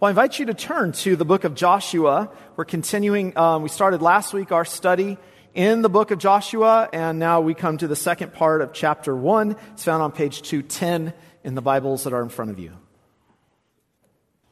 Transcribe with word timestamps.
Well, 0.00 0.08
I 0.08 0.10
invite 0.10 0.40
you 0.40 0.46
to 0.46 0.54
turn 0.54 0.90
to 0.90 1.14
the 1.14 1.24
book 1.24 1.44
of 1.44 1.54
Joshua. 1.54 2.28
We're 2.56 2.64
continuing, 2.64 3.38
um, 3.38 3.62
we 3.62 3.68
started 3.68 4.02
last 4.02 4.34
week 4.34 4.50
our 4.50 4.64
study 4.64 5.18
in 5.54 5.82
the 5.82 5.88
book 5.88 6.10
of 6.10 6.18
Joshua, 6.18 6.88
and 6.92 7.20
now 7.20 7.42
we 7.42 7.54
come 7.54 7.78
to 7.78 7.86
the 7.86 7.94
second 7.94 8.32
part 8.32 8.60
of 8.60 8.72
chapter 8.72 9.14
1. 9.14 9.54
It's 9.72 9.84
found 9.84 10.02
on 10.02 10.10
page 10.10 10.42
210 10.42 11.14
in 11.44 11.54
the 11.54 11.62
Bibles 11.62 12.02
that 12.04 12.12
are 12.12 12.24
in 12.24 12.28
front 12.28 12.50
of 12.50 12.58
you. 12.58 12.72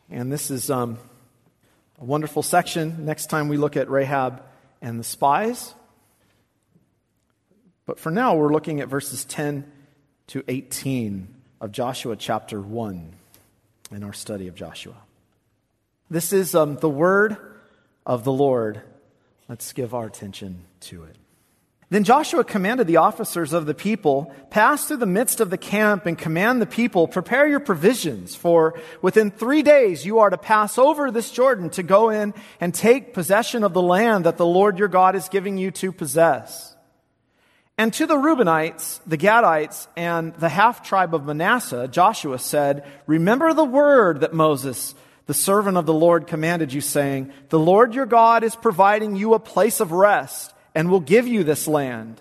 And 0.08 0.32
this 0.32 0.48
is 0.48 0.70
um, 0.70 0.96
a 2.00 2.04
wonderful 2.04 2.44
section. 2.44 3.04
Next 3.04 3.26
time 3.26 3.48
we 3.48 3.56
look 3.56 3.76
at 3.76 3.90
Rahab 3.90 4.44
and 4.80 5.00
the 5.00 5.04
spies. 5.04 5.74
But 7.84 7.98
for 7.98 8.12
now, 8.12 8.36
we're 8.36 8.52
looking 8.52 8.80
at 8.80 8.86
verses 8.86 9.24
10 9.24 9.68
to 10.28 10.44
18 10.46 11.26
of 11.60 11.72
Joshua 11.72 12.14
chapter 12.14 12.60
1 12.60 13.12
in 13.90 14.04
our 14.04 14.12
study 14.12 14.46
of 14.46 14.54
Joshua. 14.54 14.94
This 16.12 16.34
is 16.34 16.54
um, 16.54 16.76
the 16.76 16.90
word 16.90 17.38
of 18.04 18.22
the 18.22 18.32
Lord. 18.32 18.82
Let's 19.48 19.72
give 19.72 19.94
our 19.94 20.04
attention 20.04 20.64
to 20.80 21.04
it. 21.04 21.16
Then 21.88 22.04
Joshua 22.04 22.44
commanded 22.44 22.86
the 22.86 22.98
officers 22.98 23.54
of 23.54 23.64
the 23.64 23.72
people, 23.72 24.30
pass 24.50 24.84
through 24.84 24.98
the 24.98 25.06
midst 25.06 25.40
of 25.40 25.48
the 25.48 25.56
camp 25.56 26.04
and 26.04 26.18
command 26.18 26.60
the 26.60 26.66
people, 26.66 27.08
prepare 27.08 27.46
your 27.48 27.60
provisions, 27.60 28.36
for 28.36 28.78
within 29.00 29.30
three 29.30 29.62
days 29.62 30.04
you 30.04 30.18
are 30.18 30.28
to 30.28 30.36
pass 30.36 30.76
over 30.76 31.10
this 31.10 31.30
Jordan 31.30 31.70
to 31.70 31.82
go 31.82 32.10
in 32.10 32.34
and 32.60 32.74
take 32.74 33.14
possession 33.14 33.64
of 33.64 33.72
the 33.72 33.80
land 33.80 34.26
that 34.26 34.36
the 34.36 34.44
Lord 34.44 34.78
your 34.78 34.88
God 34.88 35.16
is 35.16 35.30
giving 35.30 35.56
you 35.56 35.70
to 35.70 35.92
possess. 35.92 36.76
And 37.78 37.90
to 37.94 38.06
the 38.06 38.16
Reubenites, 38.16 39.00
the 39.06 39.16
Gadites, 39.16 39.86
and 39.96 40.34
the 40.34 40.50
half 40.50 40.86
tribe 40.86 41.14
of 41.14 41.24
Manasseh, 41.24 41.88
Joshua 41.88 42.38
said, 42.38 42.84
Remember 43.06 43.54
the 43.54 43.64
word 43.64 44.20
that 44.20 44.34
Moses 44.34 44.94
the 45.32 45.38
servant 45.38 45.78
of 45.78 45.86
the 45.86 45.94
Lord 45.94 46.26
commanded 46.26 46.74
you, 46.74 46.82
saying, 46.82 47.32
The 47.48 47.58
Lord 47.58 47.94
your 47.94 48.04
God 48.04 48.44
is 48.44 48.54
providing 48.54 49.16
you 49.16 49.32
a 49.32 49.38
place 49.38 49.80
of 49.80 49.90
rest 49.90 50.52
and 50.74 50.90
will 50.90 51.00
give 51.00 51.26
you 51.26 51.42
this 51.42 51.66
land. 51.66 52.20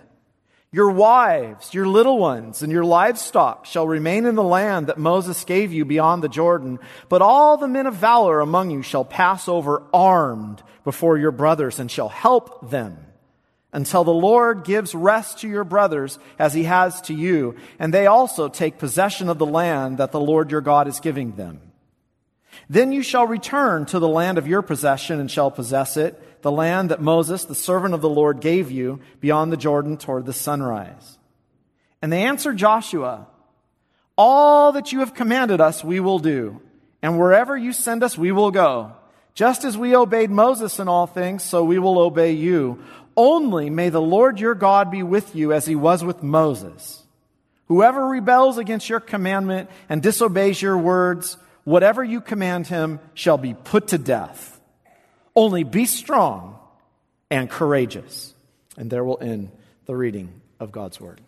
Your 0.72 0.92
wives, 0.92 1.74
your 1.74 1.86
little 1.86 2.18
ones, 2.20 2.64
and 2.64 2.72
your 2.72 2.86
livestock 2.86 3.66
shall 3.66 3.86
remain 3.86 4.26
in 4.26 4.36
the 4.36 4.44
land 4.44 4.88
that 4.88 4.98
Moses 4.98 5.44
gave 5.44 5.74
you 5.74 5.84
beyond 5.84 6.24
the 6.24 6.30
Jordan, 6.30 6.80
but 7.10 7.22
all 7.22 7.58
the 7.58 7.68
men 7.68 7.86
of 7.86 7.96
valor 7.96 8.40
among 8.40 8.72
you 8.72 8.82
shall 8.82 9.04
pass 9.04 9.50
over 9.50 9.84
armed 9.94 10.64
before 10.86 11.18
your 11.18 11.32
brothers 11.32 11.80
and 11.80 11.92
shall 11.92 12.08
help 12.08 12.70
them 12.70 12.98
until 13.74 14.06
the 14.06 14.14
Lord 14.14 14.64
gives 14.64 14.96
rest 14.96 15.40
to 15.40 15.50
your 15.50 15.66
brothers 15.66 16.18
as 16.40 16.54
he 16.54 16.64
has 16.64 17.02
to 17.02 17.14
you, 17.14 17.58
and 17.78 17.94
they 17.94 18.08
also 18.08 18.48
take 18.48 18.78
possession 18.78 19.28
of 19.28 19.38
the 19.38 19.46
land 19.46 19.98
that 19.98 20.14
the 20.14 20.20
Lord 20.22 20.50
your 20.50 20.62
God 20.62 20.88
is 20.88 21.02
giving 21.02 21.34
them. 21.34 21.60
Then 22.70 22.92
you 22.92 23.04
shall 23.04 23.28
return 23.28 23.86
to 23.88 24.00
the 24.00 24.08
land 24.08 24.38
of 24.38 24.48
your 24.48 24.62
possession 24.62 25.20
and 25.20 25.30
shall 25.30 25.52
possess 25.52 25.98
it, 25.98 26.42
the 26.42 26.52
land 26.52 26.90
that 26.90 27.02
Moses, 27.02 27.46
the 27.46 27.56
servant 27.56 27.94
of 27.94 28.02
the 28.02 28.10
Lord, 28.10 28.40
gave 28.42 28.72
you 28.72 29.00
beyond 29.20 29.52
the 29.52 29.58
Jordan 29.58 29.98
toward 29.98 30.26
the 30.26 30.34
sunrise. 30.34 31.18
And 32.02 32.12
they 32.12 32.24
answered 32.24 32.58
Joshua, 32.58 33.28
All 34.18 34.72
that 34.72 34.92
you 34.92 35.00
have 35.00 35.14
commanded 35.14 35.62
us 35.62 35.84
we 35.84 36.00
will 36.00 36.20
do, 36.20 36.62
and 37.02 37.20
wherever 37.20 37.58
you 37.58 37.74
send 37.74 38.04
us 38.04 38.18
we 38.18 38.32
will 38.32 38.52
go. 38.52 38.94
Just 39.34 39.64
as 39.64 39.78
we 39.78 39.96
obeyed 39.96 40.30
Moses 40.30 40.80
in 40.80 40.88
all 40.88 41.08
things, 41.08 41.44
so 41.44 41.64
we 41.64 41.80
will 41.80 42.00
obey 42.00 42.34
you. 42.34 42.84
Only 43.16 43.70
may 43.70 43.90
the 43.90 44.02
Lord 44.02 44.40
your 44.40 44.56
God 44.56 44.92
be 44.92 45.04
with 45.04 45.36
you 45.36 45.54
as 45.54 45.66
he 45.66 45.76
was 45.76 46.04
with 46.04 46.24
Moses. 46.24 47.04
Whoever 47.68 48.08
rebels 48.08 48.58
against 48.58 48.90
your 48.90 49.00
commandment 49.00 49.70
and 49.88 50.02
disobeys 50.02 50.62
your 50.62 50.78
words, 50.78 51.38
whatever 51.72 52.04
you 52.04 52.20
command 52.20 52.68
him 52.68 53.00
shall 53.14 53.38
be 53.38 53.54
put 53.54 53.88
to 53.88 53.98
death. 53.98 54.60
Only 55.36 55.64
be 55.64 55.86
strong 55.86 56.60
and 57.30 57.50
courageous. 57.50 58.36
And 58.78 58.92
there 58.92 59.04
will 59.04 59.18
end 59.22 59.52
the 59.86 59.96
reading 59.96 60.42
of 60.60 60.74
God's 60.74 61.00
word. 61.00 61.22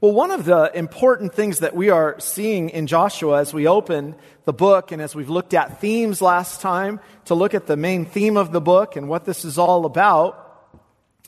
Well, 0.00 0.12
one 0.12 0.32
of 0.32 0.46
the 0.46 0.72
important 0.74 1.34
things 1.34 1.60
that 1.60 1.76
we 1.76 1.90
are 1.90 2.18
seeing 2.18 2.70
in 2.70 2.88
Joshua 2.88 3.38
as 3.38 3.54
we 3.54 3.68
open 3.68 4.16
the 4.46 4.52
book 4.52 4.90
and 4.90 5.00
as 5.00 5.14
we've 5.14 5.30
looked 5.30 5.54
at 5.54 5.80
themes 5.80 6.20
last 6.20 6.60
time 6.60 6.98
to 7.26 7.34
look 7.34 7.54
at 7.54 7.66
the 7.66 7.76
main 7.76 8.06
theme 8.06 8.36
of 8.36 8.50
the 8.50 8.60
book 8.60 8.96
and 8.96 9.08
what 9.08 9.26
this 9.26 9.44
is 9.44 9.58
all 9.58 9.84
about 9.84 10.38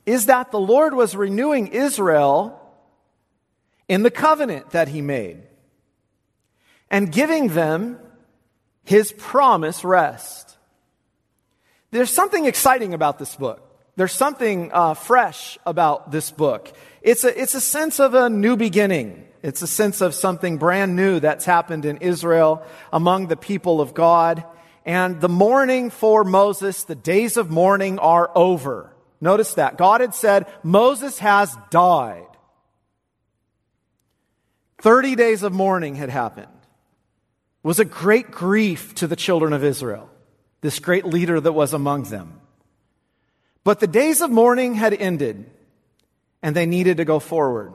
is 0.06 0.26
that 0.26 0.50
the 0.50 0.58
Lord 0.58 0.94
was 0.94 1.14
renewing 1.14 1.68
Israel 1.68 2.60
in 3.86 4.02
the 4.02 4.10
covenant 4.10 4.70
that 4.70 4.88
he 4.88 5.02
made 5.02 5.42
and 6.94 7.10
giving 7.10 7.48
them 7.48 7.98
his 8.84 9.10
promise 9.10 9.82
rest. 9.82 10.56
There's 11.90 12.08
something 12.08 12.44
exciting 12.44 12.94
about 12.94 13.18
this 13.18 13.34
book. 13.34 13.60
There's 13.96 14.12
something 14.12 14.70
uh, 14.72 14.94
fresh 14.94 15.58
about 15.66 16.12
this 16.12 16.30
book. 16.30 16.72
It's 17.02 17.24
a, 17.24 17.36
it's 17.36 17.54
a 17.54 17.60
sense 17.60 17.98
of 17.98 18.14
a 18.14 18.30
new 18.30 18.56
beginning. 18.56 19.26
It's 19.42 19.60
a 19.60 19.66
sense 19.66 20.02
of 20.02 20.14
something 20.14 20.56
brand 20.56 20.94
new 20.94 21.18
that's 21.18 21.44
happened 21.44 21.84
in 21.84 21.96
Israel 21.96 22.64
among 22.92 23.26
the 23.26 23.36
people 23.36 23.80
of 23.80 23.92
God. 23.92 24.44
And 24.86 25.20
the 25.20 25.28
mourning 25.28 25.90
for 25.90 26.22
Moses, 26.22 26.84
the 26.84 26.94
days 26.94 27.36
of 27.36 27.50
mourning 27.50 27.98
are 27.98 28.30
over. 28.36 28.94
Notice 29.20 29.54
that. 29.54 29.76
God 29.76 30.00
had 30.00 30.14
said, 30.14 30.46
Moses 30.62 31.18
has 31.18 31.56
died. 31.70 32.28
30 34.78 35.16
days 35.16 35.42
of 35.42 35.52
mourning 35.52 35.96
had 35.96 36.10
happened 36.10 36.53
was 37.64 37.80
a 37.80 37.84
great 37.84 38.30
grief 38.30 38.94
to 38.96 39.08
the 39.08 39.16
children 39.16 39.52
of 39.52 39.64
Israel, 39.64 40.08
this 40.60 40.78
great 40.78 41.04
leader 41.04 41.40
that 41.40 41.52
was 41.52 41.72
among 41.72 42.04
them. 42.04 42.40
But 43.64 43.80
the 43.80 43.86
days 43.88 44.20
of 44.20 44.30
mourning 44.30 44.74
had 44.74 44.92
ended, 44.94 45.50
and 46.42 46.54
they 46.54 46.66
needed 46.66 46.98
to 46.98 47.04
go 47.04 47.18
forward. 47.18 47.72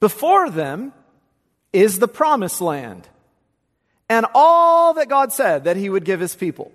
Before 0.00 0.48
them 0.48 0.92
is 1.72 1.98
the 1.98 2.08
promised 2.08 2.60
land 2.60 3.08
and 4.08 4.26
all 4.34 4.94
that 4.94 5.08
God 5.08 5.32
said 5.32 5.64
that 5.64 5.76
he 5.76 5.88
would 5.88 6.04
give 6.04 6.20
his 6.20 6.34
people. 6.34 6.70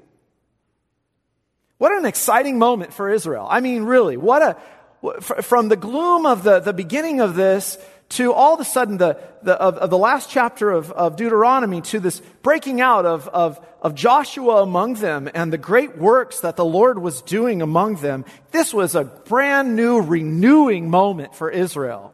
What 1.77 1.91
an 1.91 2.05
exciting 2.05 2.57
moment 2.57 2.93
for 2.93 3.09
Israel. 3.09 3.47
I 3.49 3.59
mean, 3.59 3.83
really, 3.83 4.17
what 4.17 4.41
a, 4.41 5.21
from 5.21 5.69
the 5.69 5.75
gloom 5.75 6.25
of 6.25 6.43
the, 6.43 6.59
the 6.59 6.73
beginning 6.73 7.21
of 7.21 7.35
this 7.35 7.77
to 8.09 8.31
all 8.31 8.53
of 8.53 8.59
a 8.59 8.65
sudden 8.65 8.97
the, 8.97 9.19
the 9.43 9.53
of, 9.55 9.75
of, 9.77 9.89
the 9.89 9.97
last 9.97 10.29
chapter 10.29 10.71
of, 10.71 10.91
of 10.91 11.17
Deuteronomy 11.17 11.81
to 11.81 11.99
this 11.99 12.21
breaking 12.41 12.79
out 12.79 13.05
of, 13.05 13.27
of, 13.27 13.59
of 13.81 13.95
Joshua 13.95 14.63
among 14.63 14.95
them 14.95 15.29
and 15.33 15.51
the 15.51 15.57
great 15.57 15.97
works 15.97 16.39
that 16.39 16.55
the 16.55 16.65
Lord 16.65 16.99
was 16.99 17.21
doing 17.21 17.61
among 17.61 17.95
them. 17.95 18.23
This 18.51 18.73
was 18.73 18.95
a 18.95 19.03
brand 19.03 19.75
new 19.75 19.99
renewing 19.99 20.89
moment 20.89 21.35
for 21.35 21.49
Israel. 21.49 22.13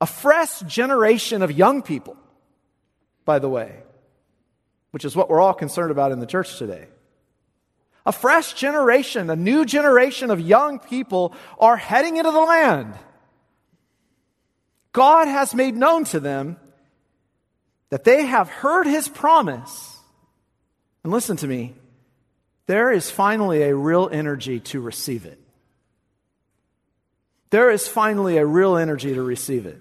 A 0.00 0.06
fresh 0.06 0.60
generation 0.60 1.42
of 1.42 1.52
young 1.52 1.80
people, 1.80 2.16
by 3.24 3.38
the 3.38 3.48
way, 3.48 3.82
which 4.90 5.04
is 5.04 5.16
what 5.16 5.30
we're 5.30 5.40
all 5.40 5.54
concerned 5.54 5.90
about 5.90 6.12
in 6.12 6.20
the 6.20 6.26
church 6.26 6.58
today. 6.58 6.86
A 8.04 8.12
fresh 8.12 8.52
generation, 8.54 9.30
a 9.30 9.36
new 9.36 9.64
generation 9.64 10.30
of 10.30 10.40
young 10.40 10.80
people 10.80 11.34
are 11.58 11.76
heading 11.76 12.16
into 12.16 12.32
the 12.32 12.40
land 12.40 12.94
God 14.92 15.26
has 15.26 15.54
made 15.54 15.74
known 15.74 16.04
to 16.06 16.20
them 16.20 16.56
that 17.88 18.04
they 18.04 18.26
have 18.26 18.48
heard 18.48 18.86
his 18.86 19.08
promise. 19.08 19.98
And 21.02 21.12
listen 21.12 21.36
to 21.38 21.46
me, 21.46 21.74
there 22.66 22.92
is 22.92 23.10
finally 23.10 23.62
a 23.62 23.74
real 23.74 24.08
energy 24.10 24.60
to 24.60 24.80
receive 24.80 25.26
it. 25.26 25.38
There 27.50 27.70
is 27.70 27.88
finally 27.88 28.38
a 28.38 28.46
real 28.46 28.76
energy 28.76 29.14
to 29.14 29.22
receive 29.22 29.66
it. 29.66 29.78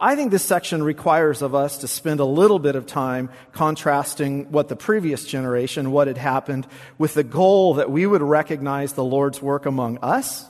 I 0.00 0.16
think 0.16 0.32
this 0.32 0.44
section 0.44 0.82
requires 0.82 1.40
of 1.40 1.54
us 1.54 1.78
to 1.78 1.88
spend 1.88 2.20
a 2.20 2.26
little 2.26 2.58
bit 2.58 2.76
of 2.76 2.84
time 2.84 3.30
contrasting 3.52 4.50
what 4.50 4.68
the 4.68 4.76
previous 4.76 5.24
generation, 5.24 5.92
what 5.92 6.08
had 6.08 6.18
happened, 6.18 6.66
with 6.98 7.14
the 7.14 7.24
goal 7.24 7.74
that 7.74 7.90
we 7.90 8.04
would 8.04 8.20
recognize 8.20 8.92
the 8.92 9.04
Lord's 9.04 9.40
work 9.40 9.64
among 9.64 9.98
us 9.98 10.44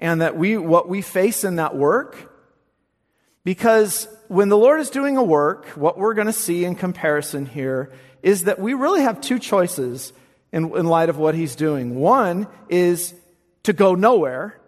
and 0.00 0.20
that 0.20 0.36
we, 0.36 0.56
what 0.56 0.88
we 0.88 1.02
face 1.02 1.44
in 1.44 1.56
that 1.56 1.76
work, 1.76 2.32
because 3.44 4.08
when 4.28 4.48
the 4.48 4.56
Lord 4.56 4.80
is 4.80 4.90
doing 4.90 5.16
a 5.16 5.22
work, 5.22 5.66
what 5.68 5.98
we're 5.98 6.14
going 6.14 6.26
to 6.26 6.32
see 6.32 6.64
in 6.64 6.74
comparison 6.74 7.46
here 7.46 7.92
is 8.22 8.44
that 8.44 8.58
we 8.58 8.74
really 8.74 9.02
have 9.02 9.20
two 9.20 9.38
choices 9.38 10.12
in, 10.52 10.76
in 10.76 10.86
light 10.86 11.08
of 11.08 11.18
what 11.18 11.34
He's 11.34 11.54
doing. 11.54 11.94
One 11.94 12.48
is 12.68 13.14
to 13.62 13.72
go 13.72 13.94
nowhere, 13.94 14.60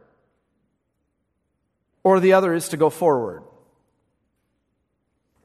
or 2.05 2.21
the 2.21 2.35
other 2.35 2.55
is 2.55 2.69
to 2.71 2.77
go 2.77 2.91
forward. 2.91 3.43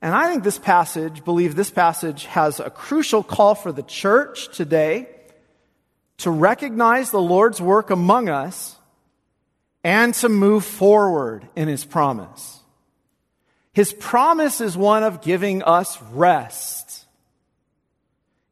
And 0.01 0.13
I 0.13 0.29
think 0.29 0.43
this 0.43 0.59
passage, 0.59 1.23
believe 1.23 1.55
this 1.55 1.71
passage 1.71 2.25
has 2.25 2.59
a 2.59 2.69
crucial 2.69 3.23
call 3.23 3.55
for 3.55 3.71
the 3.71 3.83
church 3.83 4.55
today 4.55 5.07
to 6.17 6.29
recognize 6.29 7.09
the 7.09 7.21
Lord's 7.21 7.61
work 7.61 7.89
among 7.89 8.27
us 8.27 8.75
and 9.83 10.13
to 10.15 10.29
move 10.29 10.63
forward 10.63 11.47
in 11.55 11.67
his 11.67 11.83
promise. 11.83 12.59
His 13.73 13.91
promise 13.91 14.61
is 14.61 14.77
one 14.77 15.03
of 15.03 15.21
giving 15.21 15.63
us 15.63 16.01
rest. 16.13 17.05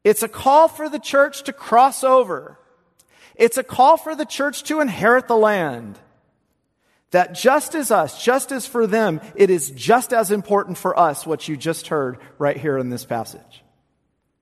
It's 0.03 0.23
a 0.23 0.27
call 0.27 0.67
for 0.67 0.89
the 0.89 0.99
church 0.99 1.43
to 1.43 1.53
cross 1.53 2.03
over. 2.03 2.57
It's 3.35 3.57
a 3.57 3.63
call 3.63 3.97
for 3.97 4.15
the 4.15 4.25
church 4.25 4.63
to 4.63 4.81
inherit 4.81 5.27
the 5.27 5.37
land. 5.37 5.97
That 7.11 7.33
just 7.33 7.75
as 7.75 7.91
us, 7.91 8.23
just 8.23 8.51
as 8.51 8.65
for 8.65 8.87
them, 8.87 9.21
it 9.35 9.49
is 9.49 9.69
just 9.71 10.13
as 10.13 10.31
important 10.31 10.77
for 10.77 10.97
us 10.97 11.25
what 11.25 11.47
you 11.47 11.57
just 11.57 11.87
heard 11.87 12.17
right 12.37 12.57
here 12.57 12.77
in 12.77 12.89
this 12.89 13.05
passage. 13.05 13.63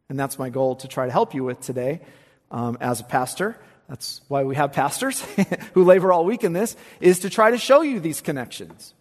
And 0.08 0.20
that's 0.20 0.40
my 0.40 0.50
goal 0.50 0.76
to 0.78 0.88
try 0.88 1.06
to 1.06 1.12
help 1.12 1.34
you 1.34 1.44
with 1.44 1.60
today 1.60 2.02
um, 2.52 2.78
as 2.80 3.00
a 3.00 3.04
pastor. 3.04 3.58
That's 3.90 4.22
why 4.28 4.44
we 4.44 4.56
have 4.56 4.72
pastors 4.72 5.22
who 5.74 5.84
labor 5.84 6.14
all 6.14 6.24
week 6.24 6.44
in 6.44 6.54
this, 6.54 6.76
is 7.02 7.20
to 7.20 7.30
try 7.30 7.52
to 7.52 7.58
show 7.58 7.82
you 7.82 8.00
these 8.00 8.22
connections. 8.22 8.94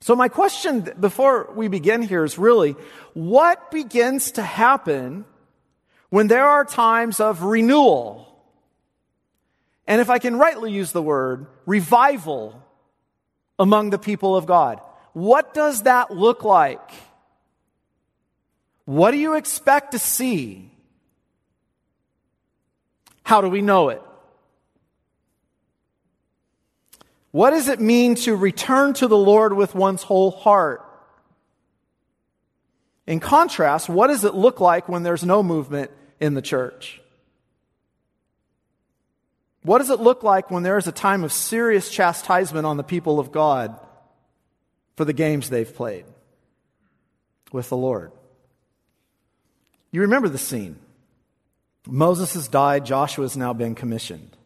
So, 0.00 0.16
my 0.16 0.28
question 0.28 0.90
before 0.98 1.50
we 1.54 1.68
begin 1.68 2.02
here 2.02 2.24
is 2.24 2.38
really 2.38 2.74
what 3.12 3.70
begins 3.70 4.32
to 4.32 4.42
happen 4.42 5.26
when 6.08 6.28
there 6.28 6.46
are 6.46 6.64
times 6.64 7.20
of 7.20 7.42
renewal? 7.42 8.24
And 9.86 10.00
if 10.00 10.08
I 10.08 10.18
can 10.18 10.36
rightly 10.36 10.72
use 10.72 10.92
the 10.92 11.02
word, 11.02 11.46
revival 11.66 12.62
among 13.58 13.90
the 13.90 13.98
people 13.98 14.36
of 14.36 14.46
God. 14.46 14.80
What 15.12 15.52
does 15.52 15.82
that 15.82 16.10
look 16.10 16.44
like? 16.44 16.92
What 18.84 19.10
do 19.10 19.16
you 19.16 19.34
expect 19.34 19.92
to 19.92 19.98
see? 19.98 20.70
How 23.28 23.42
do 23.42 23.50
we 23.50 23.60
know 23.60 23.90
it? 23.90 24.00
What 27.30 27.50
does 27.50 27.68
it 27.68 27.78
mean 27.78 28.14
to 28.24 28.34
return 28.34 28.94
to 28.94 29.06
the 29.06 29.18
Lord 29.18 29.52
with 29.52 29.74
one's 29.74 30.02
whole 30.02 30.30
heart? 30.30 30.82
In 33.06 33.20
contrast, 33.20 33.86
what 33.86 34.06
does 34.06 34.24
it 34.24 34.34
look 34.34 34.60
like 34.60 34.88
when 34.88 35.02
there's 35.02 35.24
no 35.24 35.42
movement 35.42 35.90
in 36.18 36.32
the 36.32 36.40
church? 36.40 37.02
What 39.62 39.80
does 39.80 39.90
it 39.90 40.00
look 40.00 40.22
like 40.22 40.50
when 40.50 40.62
there 40.62 40.78
is 40.78 40.86
a 40.86 40.92
time 40.92 41.22
of 41.22 41.30
serious 41.30 41.90
chastisement 41.90 42.64
on 42.64 42.78
the 42.78 42.82
people 42.82 43.20
of 43.20 43.30
God 43.30 43.78
for 44.96 45.04
the 45.04 45.12
games 45.12 45.50
they've 45.50 45.76
played 45.76 46.06
with 47.52 47.68
the 47.68 47.76
Lord? 47.76 48.10
You 49.90 50.00
remember 50.00 50.30
the 50.30 50.38
scene. 50.38 50.78
Moses 51.88 52.34
has 52.34 52.48
died, 52.48 52.84
Joshua 52.84 53.24
has 53.24 53.36
now 53.36 53.52
been 53.52 53.74
commissioned. 53.74 54.36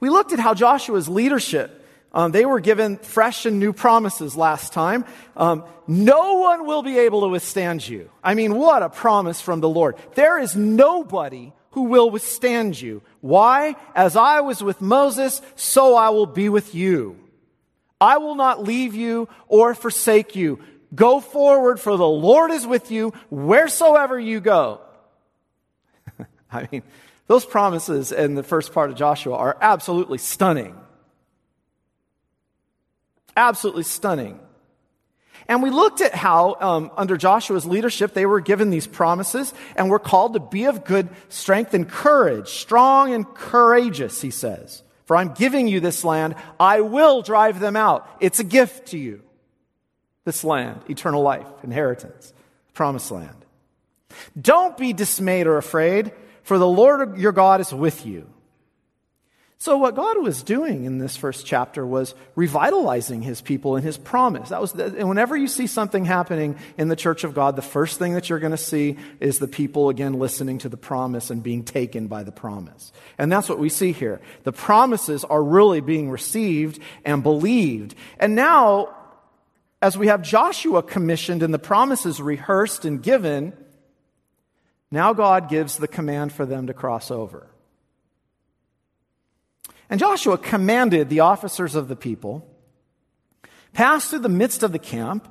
We 0.00 0.08
looked 0.08 0.32
at 0.32 0.38
how 0.38 0.54
Joshua's 0.54 1.08
leadership, 1.08 1.84
um, 2.12 2.32
they 2.32 2.46
were 2.46 2.60
given 2.60 2.96
fresh 2.96 3.44
and 3.44 3.60
new 3.60 3.74
promises 3.74 4.36
last 4.36 4.72
time. 4.72 5.04
Um, 5.36 5.64
no 5.86 6.36
one 6.36 6.66
will 6.66 6.82
be 6.82 6.98
able 7.00 7.20
to 7.22 7.28
withstand 7.28 7.86
you. 7.86 8.10
I 8.24 8.34
mean, 8.34 8.54
what 8.54 8.82
a 8.82 8.88
promise 8.88 9.40
from 9.42 9.60
the 9.60 9.68
Lord. 9.68 9.96
There 10.14 10.38
is 10.38 10.56
nobody 10.56 11.52
who 11.72 11.82
will 11.82 12.08
withstand 12.08 12.80
you. 12.80 13.02
Why? 13.20 13.76
As 13.94 14.16
I 14.16 14.40
was 14.40 14.62
with 14.62 14.80
Moses, 14.80 15.42
so 15.56 15.94
I 15.94 16.08
will 16.08 16.26
be 16.26 16.48
with 16.48 16.74
you. 16.74 17.18
I 18.00 18.16
will 18.16 18.34
not 18.34 18.64
leave 18.64 18.94
you 18.94 19.28
or 19.46 19.74
forsake 19.74 20.34
you. 20.34 20.60
Go 20.94 21.20
forward, 21.20 21.78
for 21.78 21.98
the 21.98 22.08
Lord 22.08 22.50
is 22.50 22.66
with 22.66 22.90
you 22.90 23.12
wheresoever 23.28 24.18
you 24.18 24.40
go. 24.40 24.80
I 26.52 26.68
mean, 26.70 26.82
those 27.26 27.44
promises 27.44 28.12
in 28.12 28.34
the 28.34 28.42
first 28.42 28.72
part 28.72 28.90
of 28.90 28.96
Joshua 28.96 29.36
are 29.36 29.56
absolutely 29.60 30.18
stunning. 30.18 30.76
Absolutely 33.36 33.82
stunning. 33.82 34.40
And 35.48 35.62
we 35.62 35.70
looked 35.70 36.00
at 36.00 36.14
how, 36.14 36.56
um, 36.60 36.90
under 36.96 37.16
Joshua's 37.16 37.66
leadership, 37.66 38.14
they 38.14 38.26
were 38.26 38.40
given 38.40 38.70
these 38.70 38.86
promises 38.86 39.52
and 39.76 39.88
were 39.88 39.98
called 39.98 40.34
to 40.34 40.40
be 40.40 40.64
of 40.64 40.84
good 40.84 41.08
strength 41.28 41.72
and 41.72 41.88
courage, 41.88 42.48
strong 42.48 43.12
and 43.12 43.26
courageous, 43.34 44.20
he 44.20 44.30
says. 44.30 44.82
For 45.04 45.16
I'm 45.16 45.34
giving 45.34 45.68
you 45.68 45.78
this 45.78 46.04
land. 46.04 46.34
I 46.58 46.80
will 46.80 47.22
drive 47.22 47.60
them 47.60 47.76
out. 47.76 48.08
It's 48.18 48.40
a 48.40 48.44
gift 48.44 48.88
to 48.88 48.98
you. 48.98 49.22
This 50.24 50.42
land, 50.42 50.80
eternal 50.90 51.22
life, 51.22 51.46
inheritance, 51.62 52.32
promised 52.74 53.12
land. 53.12 53.36
Don't 54.40 54.76
be 54.76 54.92
dismayed 54.92 55.46
or 55.46 55.58
afraid, 55.58 56.10
for 56.46 56.58
the 56.58 56.66
Lord 56.66 57.18
your 57.18 57.32
God 57.32 57.60
is 57.60 57.74
with 57.74 58.06
you. 58.06 58.28
So, 59.58 59.78
what 59.78 59.96
God 59.96 60.22
was 60.22 60.44
doing 60.44 60.84
in 60.84 60.98
this 60.98 61.16
first 61.16 61.44
chapter 61.44 61.84
was 61.84 62.14
revitalizing 62.36 63.22
his 63.22 63.40
people 63.40 63.74
and 63.74 63.84
his 63.84 63.98
promise. 63.98 64.50
That 64.50 64.60
was 64.60 64.70
the, 64.70 64.94
and 64.96 65.08
whenever 65.08 65.36
you 65.36 65.48
see 65.48 65.66
something 65.66 66.04
happening 66.04 66.56
in 66.78 66.86
the 66.86 66.94
church 66.94 67.24
of 67.24 67.34
God, 67.34 67.56
the 67.56 67.62
first 67.62 67.98
thing 67.98 68.14
that 68.14 68.28
you're 68.28 68.38
going 68.38 68.52
to 68.52 68.56
see 68.56 68.96
is 69.18 69.40
the 69.40 69.48
people 69.48 69.88
again 69.88 70.20
listening 70.20 70.58
to 70.58 70.68
the 70.68 70.76
promise 70.76 71.30
and 71.30 71.42
being 71.42 71.64
taken 71.64 72.06
by 72.06 72.22
the 72.22 72.30
promise. 72.30 72.92
And 73.18 73.32
that's 73.32 73.48
what 73.48 73.58
we 73.58 73.68
see 73.68 73.90
here. 73.90 74.20
The 74.44 74.52
promises 74.52 75.24
are 75.24 75.42
really 75.42 75.80
being 75.80 76.10
received 76.10 76.78
and 77.04 77.24
believed. 77.24 77.96
And 78.20 78.36
now, 78.36 78.94
as 79.82 79.98
we 79.98 80.06
have 80.06 80.22
Joshua 80.22 80.84
commissioned 80.84 81.42
and 81.42 81.52
the 81.52 81.58
promises 81.58 82.20
rehearsed 82.20 82.84
and 82.84 83.02
given, 83.02 83.52
now 84.90 85.12
God 85.12 85.48
gives 85.48 85.76
the 85.76 85.88
command 85.88 86.32
for 86.32 86.46
them 86.46 86.66
to 86.68 86.74
cross 86.74 87.10
over. 87.10 87.48
And 89.88 90.00
Joshua 90.00 90.38
commanded 90.38 91.08
the 91.08 91.20
officers 91.20 91.74
of 91.74 91.88
the 91.88 91.96
people, 91.96 92.46
pass 93.72 94.08
through 94.10 94.20
the 94.20 94.28
midst 94.28 94.62
of 94.62 94.72
the 94.72 94.78
camp, 94.78 95.28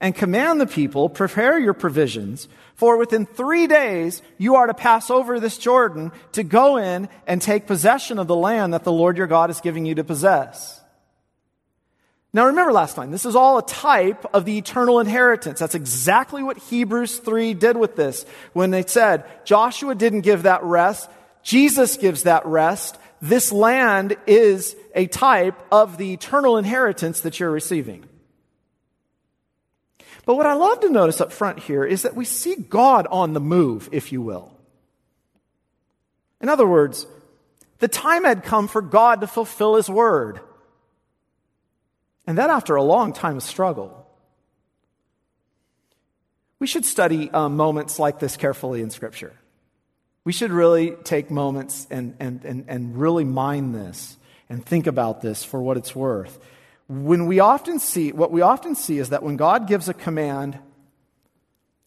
and 0.00 0.14
command 0.14 0.60
the 0.60 0.66
people, 0.66 1.08
prepare 1.10 1.58
your 1.58 1.74
provisions, 1.74 2.48
for 2.74 2.96
within 2.96 3.26
three 3.26 3.66
days 3.66 4.22
you 4.38 4.54
are 4.54 4.66
to 4.66 4.74
pass 4.74 5.10
over 5.10 5.38
this 5.38 5.58
Jordan 5.58 6.10
to 6.32 6.42
go 6.42 6.78
in 6.78 7.08
and 7.26 7.42
take 7.42 7.66
possession 7.66 8.18
of 8.18 8.26
the 8.26 8.34
land 8.34 8.72
that 8.72 8.84
the 8.84 8.92
Lord 8.92 9.18
your 9.18 9.26
God 9.26 9.50
is 9.50 9.60
giving 9.60 9.84
you 9.84 9.94
to 9.96 10.04
possess. 10.04 10.79
Now 12.32 12.46
remember 12.46 12.72
last 12.72 12.94
time, 12.94 13.10
this 13.10 13.26
is 13.26 13.34
all 13.34 13.58
a 13.58 13.66
type 13.66 14.24
of 14.32 14.44
the 14.44 14.56
eternal 14.58 15.00
inheritance. 15.00 15.58
That's 15.58 15.74
exactly 15.74 16.42
what 16.42 16.58
Hebrews 16.58 17.18
3 17.18 17.54
did 17.54 17.76
with 17.76 17.96
this 17.96 18.24
when 18.52 18.70
they 18.70 18.84
said 18.84 19.24
Joshua 19.44 19.94
didn't 19.94 20.20
give 20.20 20.44
that 20.44 20.62
rest, 20.62 21.10
Jesus 21.42 21.96
gives 21.96 22.24
that 22.24 22.46
rest, 22.46 22.98
this 23.20 23.52
land 23.52 24.16
is 24.26 24.76
a 24.94 25.06
type 25.06 25.60
of 25.70 25.98
the 25.98 26.12
eternal 26.12 26.56
inheritance 26.56 27.20
that 27.22 27.40
you're 27.40 27.50
receiving. 27.50 28.04
But 30.24 30.36
what 30.36 30.46
I 30.46 30.54
love 30.54 30.80
to 30.80 30.90
notice 30.90 31.20
up 31.20 31.32
front 31.32 31.58
here 31.58 31.84
is 31.84 32.02
that 32.02 32.14
we 32.14 32.24
see 32.24 32.54
God 32.54 33.06
on 33.10 33.32
the 33.32 33.40
move, 33.40 33.88
if 33.92 34.12
you 34.12 34.22
will. 34.22 34.52
In 36.40 36.48
other 36.48 36.66
words, 36.66 37.06
the 37.78 37.88
time 37.88 38.24
had 38.24 38.44
come 38.44 38.68
for 38.68 38.82
God 38.82 39.20
to 39.22 39.26
fulfill 39.26 39.76
His 39.76 39.88
word. 39.88 40.40
And 42.26 42.38
that 42.38 42.50
after 42.50 42.76
a 42.76 42.82
long 42.82 43.12
time 43.12 43.36
of 43.36 43.42
struggle. 43.42 44.06
We 46.58 46.66
should 46.66 46.84
study 46.84 47.30
uh, 47.30 47.48
moments 47.48 47.98
like 47.98 48.18
this 48.18 48.36
carefully 48.36 48.82
in 48.82 48.90
Scripture. 48.90 49.32
We 50.24 50.32
should 50.32 50.52
really 50.52 50.90
take 51.04 51.30
moments 51.30 51.86
and, 51.90 52.14
and, 52.20 52.44
and, 52.44 52.64
and 52.68 52.96
really 52.98 53.24
mind 53.24 53.74
this 53.74 54.18
and 54.50 54.64
think 54.64 54.86
about 54.86 55.22
this 55.22 55.42
for 55.42 55.62
what 55.62 55.78
it's 55.78 55.96
worth. 55.96 56.38
When 56.88 57.26
we 57.26 57.40
often 57.40 57.78
see, 57.78 58.12
what 58.12 58.30
we 58.30 58.42
often 58.42 58.74
see 58.74 58.98
is 58.98 59.08
that 59.08 59.22
when 59.22 59.36
God 59.36 59.66
gives 59.66 59.88
a 59.88 59.94
command 59.94 60.58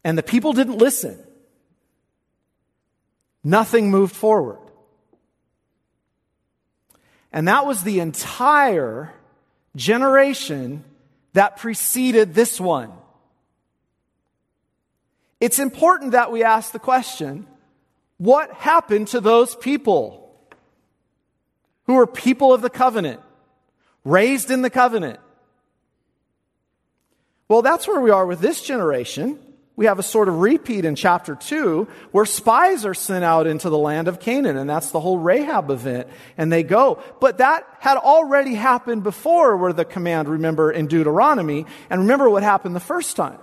and 0.03 0.17
the 0.17 0.23
people 0.23 0.53
didn't 0.53 0.77
listen, 0.77 1.19
nothing 3.43 3.91
moved 3.91 4.15
forward. 4.15 4.59
And 7.31 7.47
that 7.47 7.65
was 7.65 7.83
the 7.83 7.99
entire 7.99 9.13
generation 9.75 10.83
that 11.33 11.57
preceded 11.57 12.33
this 12.33 12.59
one. 12.59 12.91
It's 15.39 15.59
important 15.59 16.11
that 16.11 16.31
we 16.31 16.43
ask 16.43 16.71
the 16.71 16.79
question 16.79 17.47
what 18.17 18.51
happened 18.53 19.09
to 19.09 19.19
those 19.19 19.55
people 19.55 20.23
who 21.85 21.95
were 21.95 22.07
people 22.07 22.53
of 22.53 22.61
the 22.61 22.69
covenant, 22.69 23.19
raised 24.05 24.51
in 24.51 24.61
the 24.61 24.69
covenant? 24.69 25.19
Well, 27.47 27.61
that's 27.61 27.87
where 27.87 27.99
we 27.99 28.09
are 28.09 28.25
with 28.25 28.39
this 28.39 28.61
generation. 28.61 29.39
We 29.75 29.87
have 29.87 29.97
a 29.97 30.03
sort 30.03 30.29
of 30.29 30.39
repeat 30.39 30.85
in 30.85 30.95
chapter 30.95 31.35
2 31.35 31.87
where 32.11 32.25
spies 32.25 32.85
are 32.85 32.93
sent 32.93 33.23
out 33.23 33.47
into 33.47 33.69
the 33.69 33.77
land 33.77 34.07
of 34.07 34.19
Canaan, 34.19 34.55
and 34.55 34.69
that's 34.69 34.91
the 34.91 34.99
whole 34.99 35.17
Rahab 35.17 35.71
event, 35.71 36.07
and 36.37 36.51
they 36.51 36.61
go. 36.61 37.01
But 37.19 37.39
that 37.39 37.65
had 37.79 37.97
already 37.97 38.53
happened 38.53 39.01
before, 39.01 39.57
where 39.57 39.73
the 39.73 39.85
command, 39.85 40.29
remember, 40.29 40.71
in 40.71 40.85
Deuteronomy, 40.85 41.65
and 41.89 42.01
remember 42.01 42.29
what 42.29 42.43
happened 42.43 42.75
the 42.75 42.79
first 42.79 43.15
time. 43.15 43.39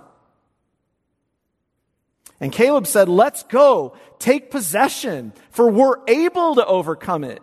And 2.39 2.51
Caleb 2.51 2.87
said, 2.87 3.09
Let's 3.09 3.43
go, 3.43 3.97
take 4.17 4.51
possession, 4.51 5.33
for 5.49 5.69
we're 5.69 5.97
able 6.07 6.55
to 6.55 6.65
overcome 6.65 7.25
it. 7.25 7.41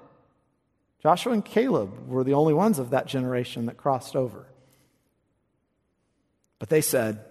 Joshua 1.03 1.35
and 1.35 1.45
Caleb 1.45 2.09
were 2.09 2.25
the 2.25 2.35
only 2.35 2.55
ones 2.55 2.79
of 2.79 2.91
that 2.91 3.07
generation 3.07 3.67
that 3.67 3.77
crossed 3.77 4.17
over. 4.17 4.47
But 6.59 6.71
they 6.71 6.81
said, 6.81 7.25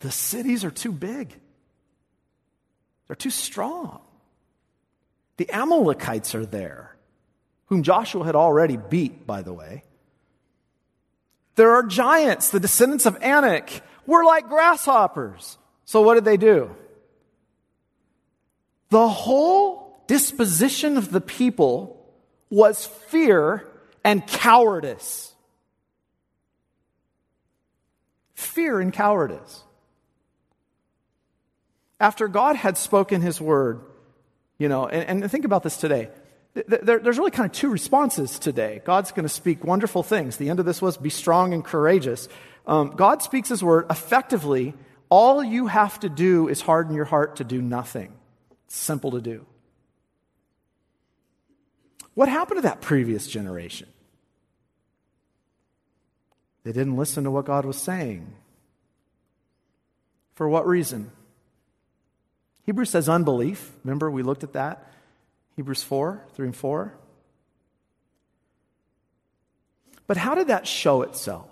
the 0.00 0.10
cities 0.10 0.64
are 0.64 0.70
too 0.70 0.92
big. 0.92 1.34
They're 3.06 3.16
too 3.16 3.30
strong. 3.30 4.00
The 5.38 5.50
Amalekites 5.50 6.34
are 6.34 6.46
there, 6.46 6.96
whom 7.66 7.82
Joshua 7.82 8.24
had 8.24 8.36
already 8.36 8.76
beat, 8.76 9.26
by 9.26 9.42
the 9.42 9.52
way. 9.52 9.84
There 11.54 11.72
are 11.72 11.82
giants, 11.82 12.50
the 12.50 12.60
descendants 12.60 13.06
of 13.06 13.16
Anak. 13.22 13.82
We're 14.06 14.24
like 14.24 14.48
grasshoppers. 14.48 15.58
So 15.84 16.02
what 16.02 16.14
did 16.14 16.24
they 16.24 16.36
do? 16.36 16.74
The 18.90 19.08
whole 19.08 20.02
disposition 20.06 20.96
of 20.96 21.10
the 21.10 21.20
people 21.20 21.94
was 22.50 22.86
fear 22.86 23.66
and 24.04 24.26
cowardice. 24.26 25.32
Fear 28.34 28.80
and 28.80 28.92
cowardice. 28.92 29.62
After 32.00 32.28
God 32.28 32.56
had 32.56 32.78
spoken 32.78 33.20
his 33.20 33.40
word, 33.40 33.80
you 34.58 34.68
know, 34.68 34.86
and, 34.86 35.22
and 35.22 35.30
think 35.30 35.44
about 35.44 35.62
this 35.62 35.76
today. 35.76 36.10
There, 36.54 36.98
there's 36.98 37.18
really 37.18 37.30
kind 37.30 37.46
of 37.46 37.52
two 37.52 37.70
responses 37.70 38.38
today. 38.38 38.82
God's 38.84 39.12
going 39.12 39.24
to 39.24 39.28
speak 39.28 39.64
wonderful 39.64 40.02
things. 40.02 40.36
The 40.36 40.50
end 40.50 40.58
of 40.60 40.66
this 40.66 40.82
was 40.82 40.96
be 40.96 41.10
strong 41.10 41.54
and 41.54 41.64
courageous. 41.64 42.28
Um, 42.66 42.90
God 42.90 43.22
speaks 43.22 43.48
his 43.48 43.62
word 43.62 43.86
effectively. 43.90 44.74
All 45.08 45.42
you 45.42 45.68
have 45.68 46.00
to 46.00 46.08
do 46.08 46.48
is 46.48 46.60
harden 46.60 46.94
your 46.94 47.04
heart 47.04 47.36
to 47.36 47.44
do 47.44 47.62
nothing. 47.62 48.12
It's 48.66 48.76
simple 48.76 49.12
to 49.12 49.20
do. 49.20 49.46
What 52.14 52.28
happened 52.28 52.58
to 52.58 52.62
that 52.62 52.80
previous 52.80 53.28
generation? 53.28 53.88
They 56.64 56.72
didn't 56.72 56.96
listen 56.96 57.24
to 57.24 57.30
what 57.30 57.44
God 57.44 57.64
was 57.64 57.76
saying. 57.76 58.34
For 60.34 60.48
what 60.48 60.66
reason? 60.66 61.12
Hebrews 62.68 62.90
says 62.90 63.08
unbelief. 63.08 63.72
Remember, 63.82 64.10
we 64.10 64.22
looked 64.22 64.44
at 64.44 64.52
that. 64.52 64.92
Hebrews 65.56 65.82
4, 65.82 66.22
3 66.34 66.48
and 66.48 66.54
4. 66.54 66.92
But 70.06 70.18
how 70.18 70.34
did 70.34 70.48
that 70.48 70.66
show 70.66 71.00
itself? 71.00 71.48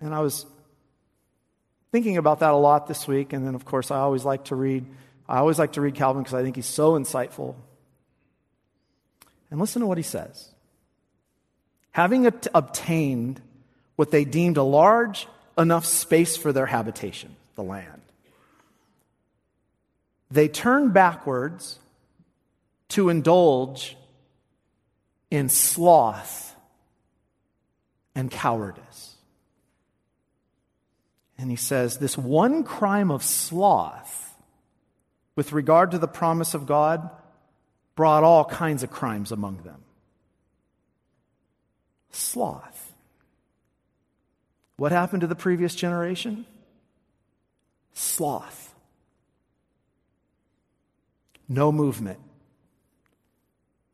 And 0.00 0.14
I 0.14 0.20
was 0.20 0.46
thinking 1.90 2.16
about 2.16 2.38
that 2.38 2.52
a 2.52 2.56
lot 2.56 2.86
this 2.86 3.08
week, 3.08 3.32
and 3.32 3.44
then, 3.44 3.56
of 3.56 3.64
course, 3.64 3.90
I 3.90 3.98
always 3.98 4.24
like 4.24 4.44
to 4.44 4.54
read. 4.54 4.86
I 5.28 5.38
always 5.38 5.58
like 5.58 5.72
to 5.72 5.80
read 5.80 5.96
Calvin 5.96 6.22
because 6.22 6.34
I 6.34 6.44
think 6.44 6.54
he's 6.54 6.64
so 6.64 6.92
insightful. 6.92 7.56
And 9.50 9.58
listen 9.58 9.80
to 9.80 9.86
what 9.86 9.98
he 9.98 10.04
says. 10.04 10.48
Having 11.90 12.32
obtained 12.54 13.42
what 13.96 14.12
they 14.12 14.24
deemed 14.24 14.58
a 14.58 14.62
large 14.62 15.26
enough 15.58 15.86
space 15.86 16.36
for 16.36 16.52
their 16.52 16.66
habitation, 16.66 17.34
the 17.56 17.64
land, 17.64 18.01
they 20.32 20.48
turn 20.48 20.90
backwards 20.90 21.78
to 22.88 23.10
indulge 23.10 23.96
in 25.30 25.48
sloth 25.48 26.54
and 28.14 28.30
cowardice. 28.30 29.16
And 31.36 31.50
he 31.50 31.56
says, 31.56 31.98
This 31.98 32.16
one 32.16 32.64
crime 32.64 33.10
of 33.10 33.22
sloth 33.22 34.34
with 35.36 35.52
regard 35.52 35.90
to 35.90 35.98
the 35.98 36.08
promise 36.08 36.54
of 36.54 36.66
God 36.66 37.10
brought 37.94 38.24
all 38.24 38.44
kinds 38.44 38.82
of 38.82 38.90
crimes 38.90 39.32
among 39.32 39.62
them. 39.62 39.82
Sloth. 42.10 42.92
What 44.76 44.92
happened 44.92 45.20
to 45.22 45.26
the 45.26 45.34
previous 45.34 45.74
generation? 45.74 46.46
Sloth. 47.92 48.71
No 51.52 51.70
movement. 51.70 52.18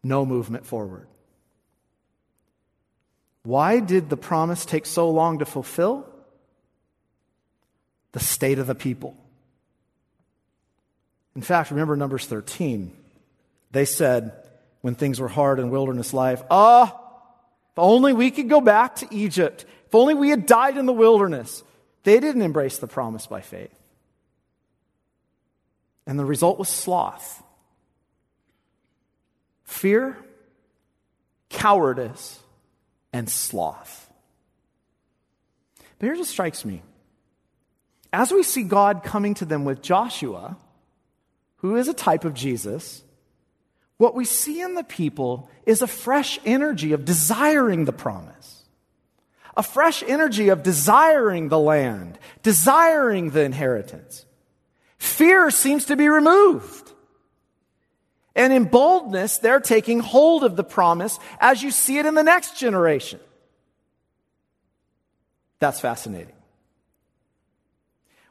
No 0.04 0.24
movement 0.24 0.64
forward. 0.64 1.08
Why 3.42 3.80
did 3.80 4.08
the 4.08 4.16
promise 4.16 4.64
take 4.64 4.86
so 4.86 5.10
long 5.10 5.40
to 5.40 5.44
fulfill? 5.44 6.08
The 8.12 8.20
state 8.20 8.60
of 8.60 8.68
the 8.68 8.76
people. 8.76 9.16
In 11.34 11.42
fact, 11.42 11.72
remember 11.72 11.96
Numbers 11.96 12.26
13. 12.26 12.92
They 13.72 13.84
said, 13.84 14.32
when 14.82 14.94
things 14.94 15.18
were 15.18 15.26
hard 15.26 15.58
in 15.58 15.70
wilderness 15.70 16.14
life, 16.14 16.40
ah, 16.52 16.96
if 17.72 17.78
only 17.78 18.12
we 18.12 18.30
could 18.30 18.48
go 18.48 18.60
back 18.60 18.96
to 18.96 19.08
Egypt. 19.10 19.64
If 19.86 19.94
only 19.96 20.14
we 20.14 20.30
had 20.30 20.46
died 20.46 20.76
in 20.76 20.86
the 20.86 20.92
wilderness. 20.92 21.64
They 22.04 22.20
didn't 22.20 22.42
embrace 22.42 22.78
the 22.78 22.86
promise 22.86 23.26
by 23.26 23.40
faith. 23.40 23.74
And 26.06 26.16
the 26.16 26.24
result 26.24 26.60
was 26.60 26.68
sloth 26.68 27.42
fear, 29.68 30.16
cowardice, 31.50 32.40
and 33.12 33.28
sloth. 33.28 34.10
But 35.98 36.06
here's 36.06 36.18
what 36.18 36.26
strikes 36.26 36.64
me. 36.64 36.82
As 38.10 38.32
we 38.32 38.42
see 38.42 38.62
God 38.62 39.02
coming 39.04 39.34
to 39.34 39.44
them 39.44 39.64
with 39.66 39.82
Joshua, 39.82 40.56
who 41.58 41.76
is 41.76 41.86
a 41.86 41.94
type 41.94 42.24
of 42.24 42.32
Jesus, 42.32 43.02
what 43.98 44.14
we 44.14 44.24
see 44.24 44.62
in 44.62 44.74
the 44.74 44.84
people 44.84 45.50
is 45.66 45.82
a 45.82 45.86
fresh 45.86 46.38
energy 46.46 46.92
of 46.92 47.04
desiring 47.04 47.84
the 47.84 47.92
promise, 47.92 48.62
a 49.54 49.62
fresh 49.62 50.02
energy 50.06 50.48
of 50.48 50.62
desiring 50.62 51.50
the 51.50 51.58
land, 51.58 52.18
desiring 52.42 53.30
the 53.30 53.42
inheritance. 53.42 54.24
Fear 54.96 55.50
seems 55.50 55.84
to 55.86 55.96
be 55.96 56.08
removed. 56.08 56.87
And 58.38 58.52
in 58.52 58.66
boldness, 58.66 59.38
they're 59.38 59.58
taking 59.58 59.98
hold 59.98 60.44
of 60.44 60.54
the 60.54 60.62
promise 60.62 61.18
as 61.40 61.60
you 61.60 61.72
see 61.72 61.98
it 61.98 62.06
in 62.06 62.14
the 62.14 62.22
next 62.22 62.56
generation. 62.56 63.18
That's 65.58 65.80
fascinating. 65.80 66.36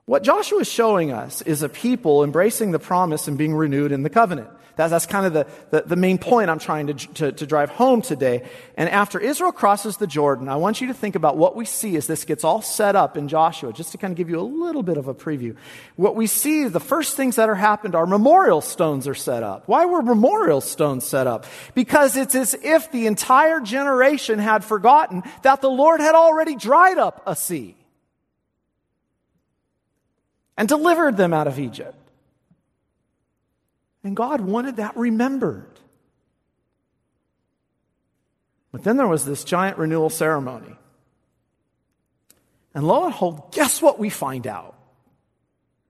What 0.05 0.23
Joshua 0.23 0.59
is 0.59 0.71
showing 0.71 1.11
us 1.11 1.41
is 1.41 1.61
a 1.61 1.67
people 1.67 2.23
embracing 2.23 2.71
the 2.71 2.79
promise 2.79 3.27
and 3.27 3.37
being 3.37 3.53
renewed 3.53 3.91
in 3.91 4.03
the 4.03 4.09
covenant. 4.09 4.47
That's, 4.77 4.91
that's 4.91 5.05
kind 5.07 5.25
of 5.25 5.34
the, 5.34 5.48
the, 5.72 5.81
the, 5.88 5.96
main 5.96 6.19
point 6.19 6.50
I'm 6.50 6.60
trying 6.60 6.88
to, 6.88 6.93
to, 6.93 7.31
to 7.31 7.46
drive 7.48 7.72
home 7.72 8.01
today. 8.01 8.48
And 8.77 8.88
after 8.89 9.19
Israel 9.19 9.51
crosses 9.51 9.98
the 9.98 10.05
Jordan, 10.05 10.48
I 10.48 10.55
want 10.55 10.79
you 10.79 10.88
to 10.88 10.93
think 10.93 11.15
about 11.15 11.36
what 11.36 11.55
we 11.55 11.65
see 11.65 11.98
as 11.98 12.05
this 12.05 12.24
gets 12.24 12.43
all 12.43 12.62
set 12.62 12.96
up 12.96 13.17
in 13.17 13.27
Joshua, 13.27 13.74
just 13.74 13.91
to 13.91 13.98
kind 13.98 14.12
of 14.12 14.17
give 14.17 14.29
you 14.29 14.39
a 14.39 14.41
little 14.41 14.84
bit 14.84 14.98
of 14.98 15.07
a 15.07 15.15
preview. 15.15 15.55
What 15.96 16.15
we 16.15 16.27
see, 16.27 16.67
the 16.67 16.79
first 16.79 17.17
things 17.17 17.36
that 17.38 17.50
are 17.50 17.55
happened 17.55 17.96
are 17.96 18.05
memorial 18.05 18.62
stones 18.62 19.07
are 19.07 19.15
set 19.15 19.41
up. 19.41 19.67
Why 19.67 19.86
were 19.86 20.03
memorial 20.03 20.62
stones 20.62 21.03
set 21.05 21.25
up? 21.25 21.46
Because 21.74 22.15
it's 22.15 22.36
as 22.36 22.53
if 22.53 22.91
the 22.91 23.07
entire 23.07 23.60
generation 23.60 24.38
had 24.38 24.63
forgotten 24.63 25.24
that 25.41 25.62
the 25.62 25.69
Lord 25.69 26.00
had 26.00 26.13
already 26.13 26.55
dried 26.55 27.00
up 27.00 27.24
a 27.25 27.36
sea 27.36 27.75
and 30.55 30.69
delivered 30.69 31.17
them 31.17 31.34
out 31.34 31.48
of 31.48 31.60
Egypt. 31.60 31.96
And 34.07 34.15
God 34.15 34.39
wanted 34.39 34.77
that 34.77 34.95
remembered. 34.95 35.81
But 38.71 38.85
then 38.85 38.95
there 38.95 39.05
was 39.05 39.25
this 39.25 39.43
giant 39.43 39.77
renewal 39.77 40.09
ceremony. 40.09 40.77
And 42.73 42.87
lo 42.87 43.03
and 43.03 43.11
behold, 43.11 43.51
guess 43.51 43.81
what 43.81 43.99
we 43.99 44.09
find 44.09 44.47
out 44.47 44.75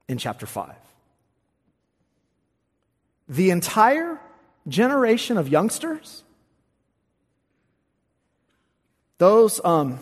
in 0.08 0.18
chapter 0.18 0.48
5? 0.48 0.74
The 3.30 3.52
entire 3.52 4.20
generation 4.68 5.38
of 5.38 5.48
youngsters, 5.48 6.24
those, 9.20 9.64
um, 9.64 10.00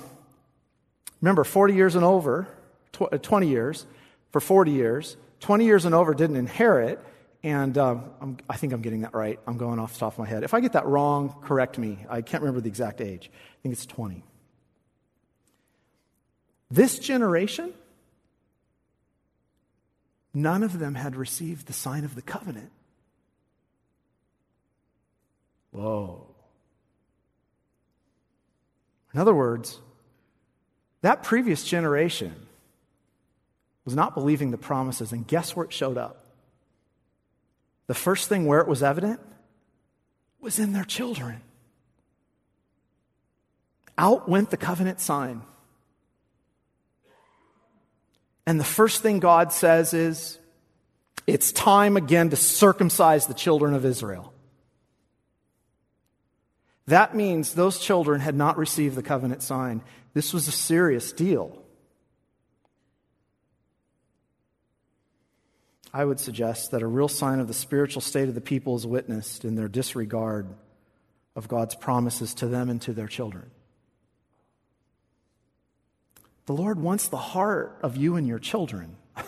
remember, 1.19 1.43
40 1.43 1.73
years 1.73 1.95
and 1.95 2.05
over, 2.05 2.47
tw- 2.93 3.21
20 3.21 3.49
years, 3.49 3.85
for 4.31 4.39
40 4.39 4.71
years, 4.71 5.17
20 5.41 5.65
years 5.65 5.83
and 5.83 5.93
over 5.93 6.13
didn't 6.13 6.37
inherit, 6.37 7.03
and 7.45 7.77
um, 7.77 8.37
i 8.49 8.57
think 8.57 8.73
I'm 8.73 8.81
getting 8.81 9.01
that 9.01 9.13
right. 9.13 9.39
I'm 9.45 9.57
going 9.57 9.77
off 9.77 9.93
the 9.93 9.99
top 9.99 10.13
of 10.13 10.19
my 10.19 10.25
head. 10.25 10.43
If 10.43 10.55
I 10.55 10.61
get 10.61 10.73
that 10.73 10.87
wrong, 10.87 11.35
correct 11.43 11.77
me. 11.77 12.03
I 12.09 12.23
can't 12.23 12.41
remember 12.41 12.59
the 12.59 12.69
exact 12.69 13.01
age. 13.01 13.29
I 13.31 13.61
think 13.61 13.73
it's 13.73 13.85
20. 13.85 14.23
This 16.71 16.97
generation, 16.97 17.71
none 20.33 20.63
of 20.63 20.79
them 20.79 20.95
had 20.95 21.15
received 21.15 21.67
the 21.67 21.73
sign 21.73 22.03
of 22.03 22.15
the 22.15 22.23
covenant. 22.23 22.71
Whoa. 25.69 26.25
In 29.13 29.19
other 29.19 29.35
words, 29.35 29.79
that 31.01 31.21
previous 31.21 31.63
generation 31.63 32.33
was 33.85 33.95
not 33.95 34.15
believing 34.15 34.49
the 34.49 34.57
promises, 34.57 35.11
and 35.11 35.27
guess 35.27 35.55
where 35.55 35.65
it 35.65 35.71
showed 35.71 35.99
up? 35.99 36.24
The 37.87 37.93
first 37.93 38.29
thing 38.29 38.45
where 38.45 38.59
it 38.59 38.67
was 38.67 38.81
evident 38.81 39.19
was 40.39 40.59
in 40.59 40.73
their 40.73 40.83
children. 40.83 41.41
out 43.97 44.27
went 44.27 44.49
the 44.49 44.57
covenant 44.57 44.99
sign. 44.99 45.41
And 48.45 48.59
the 48.59 48.65
first 48.65 49.01
thing 49.01 49.19
God 49.19 49.51
says 49.51 49.93
is, 49.93 50.37
it's 51.25 51.51
time 51.51 51.97
again 51.97 52.29
to 52.29 52.35
circumcise 52.35 53.25
the 53.25 53.33
children 53.33 53.73
of 53.73 53.85
Israel. 53.85 54.33
That 56.87 57.15
means 57.15 57.53
those 57.53 57.79
children 57.79 58.21
had 58.21 58.35
not 58.35 58.57
received 58.57 58.95
the 58.95 59.01
covenant 59.01 59.41
sign. 59.41 59.81
This 60.13 60.33
was 60.33 60.47
a 60.47 60.51
serious 60.51 61.11
deal. 61.11 61.64
I 65.95 66.03
would 66.03 66.19
suggest 66.19 66.71
that 66.71 66.81
a 66.81 66.87
real 66.87 67.07
sign 67.07 67.39
of 67.39 67.47
the 67.47 67.53
spiritual 67.53 68.01
state 68.01 68.27
of 68.27 68.35
the 68.35 68.41
people 68.41 68.75
is 68.75 68.85
witnessed 68.85 69.45
in 69.45 69.55
their 69.55 69.69
disregard 69.69 70.45
of 71.37 71.47
God's 71.47 71.73
promises 71.73 72.33
to 72.33 72.47
them 72.47 72.69
and 72.69 72.81
to 72.81 72.91
their 72.91 73.07
children. 73.07 73.49
The 76.47 76.53
Lord 76.53 76.81
wants 76.81 77.07
the 77.07 77.15
heart 77.15 77.79
of 77.81 77.95
you 77.95 78.17
and 78.17 78.27
your 78.27 78.39
children. 78.39 78.97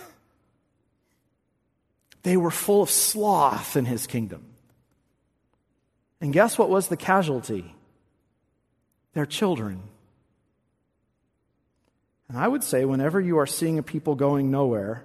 they 2.22 2.36
were 2.36 2.50
full 2.50 2.82
of 2.82 2.90
sloth 2.90 3.74
in 3.74 3.86
his 3.86 4.06
kingdom. 4.06 4.44
And 6.20 6.34
guess 6.34 6.58
what 6.58 6.68
was 6.68 6.88
the 6.88 6.98
casualty? 6.98 7.74
Their 9.14 9.24
children. 9.24 9.84
And 12.28 12.36
I 12.36 12.46
would 12.46 12.62
say, 12.62 12.84
whenever 12.84 13.18
you 13.22 13.38
are 13.38 13.46
seeing 13.46 13.78
a 13.78 13.82
people 13.82 14.14
going 14.14 14.50
nowhere, 14.50 15.02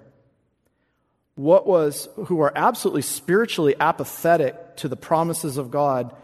what 1.34 1.66
was, 1.66 2.08
who 2.26 2.40
are 2.40 2.52
absolutely 2.54 3.02
spiritually 3.02 3.74
apathetic 3.78 4.76
to 4.76 4.88
the 4.88 4.96
promises 4.96 5.56
of 5.56 5.70
God 5.70 6.14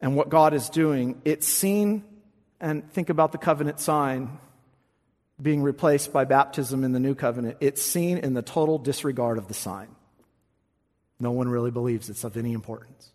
and 0.00 0.16
what 0.16 0.28
God 0.28 0.54
is 0.54 0.68
doing, 0.68 1.20
it's 1.24 1.46
seen, 1.46 2.04
and 2.60 2.90
think 2.92 3.10
about 3.10 3.32
the 3.32 3.38
covenant 3.38 3.80
sign 3.80 4.38
being 5.40 5.62
replaced 5.62 6.12
by 6.12 6.24
baptism 6.24 6.84
in 6.84 6.92
the 6.92 7.00
new 7.00 7.14
covenant, 7.14 7.56
it's 7.60 7.82
seen 7.82 8.18
in 8.18 8.34
the 8.34 8.42
total 8.42 8.78
disregard 8.78 9.38
of 9.38 9.48
the 9.48 9.54
sign. 9.54 9.88
No 11.18 11.32
one 11.32 11.48
really 11.48 11.70
believes 11.70 12.10
it's 12.10 12.24
of 12.24 12.36
any 12.36 12.52
importance. 12.52 13.12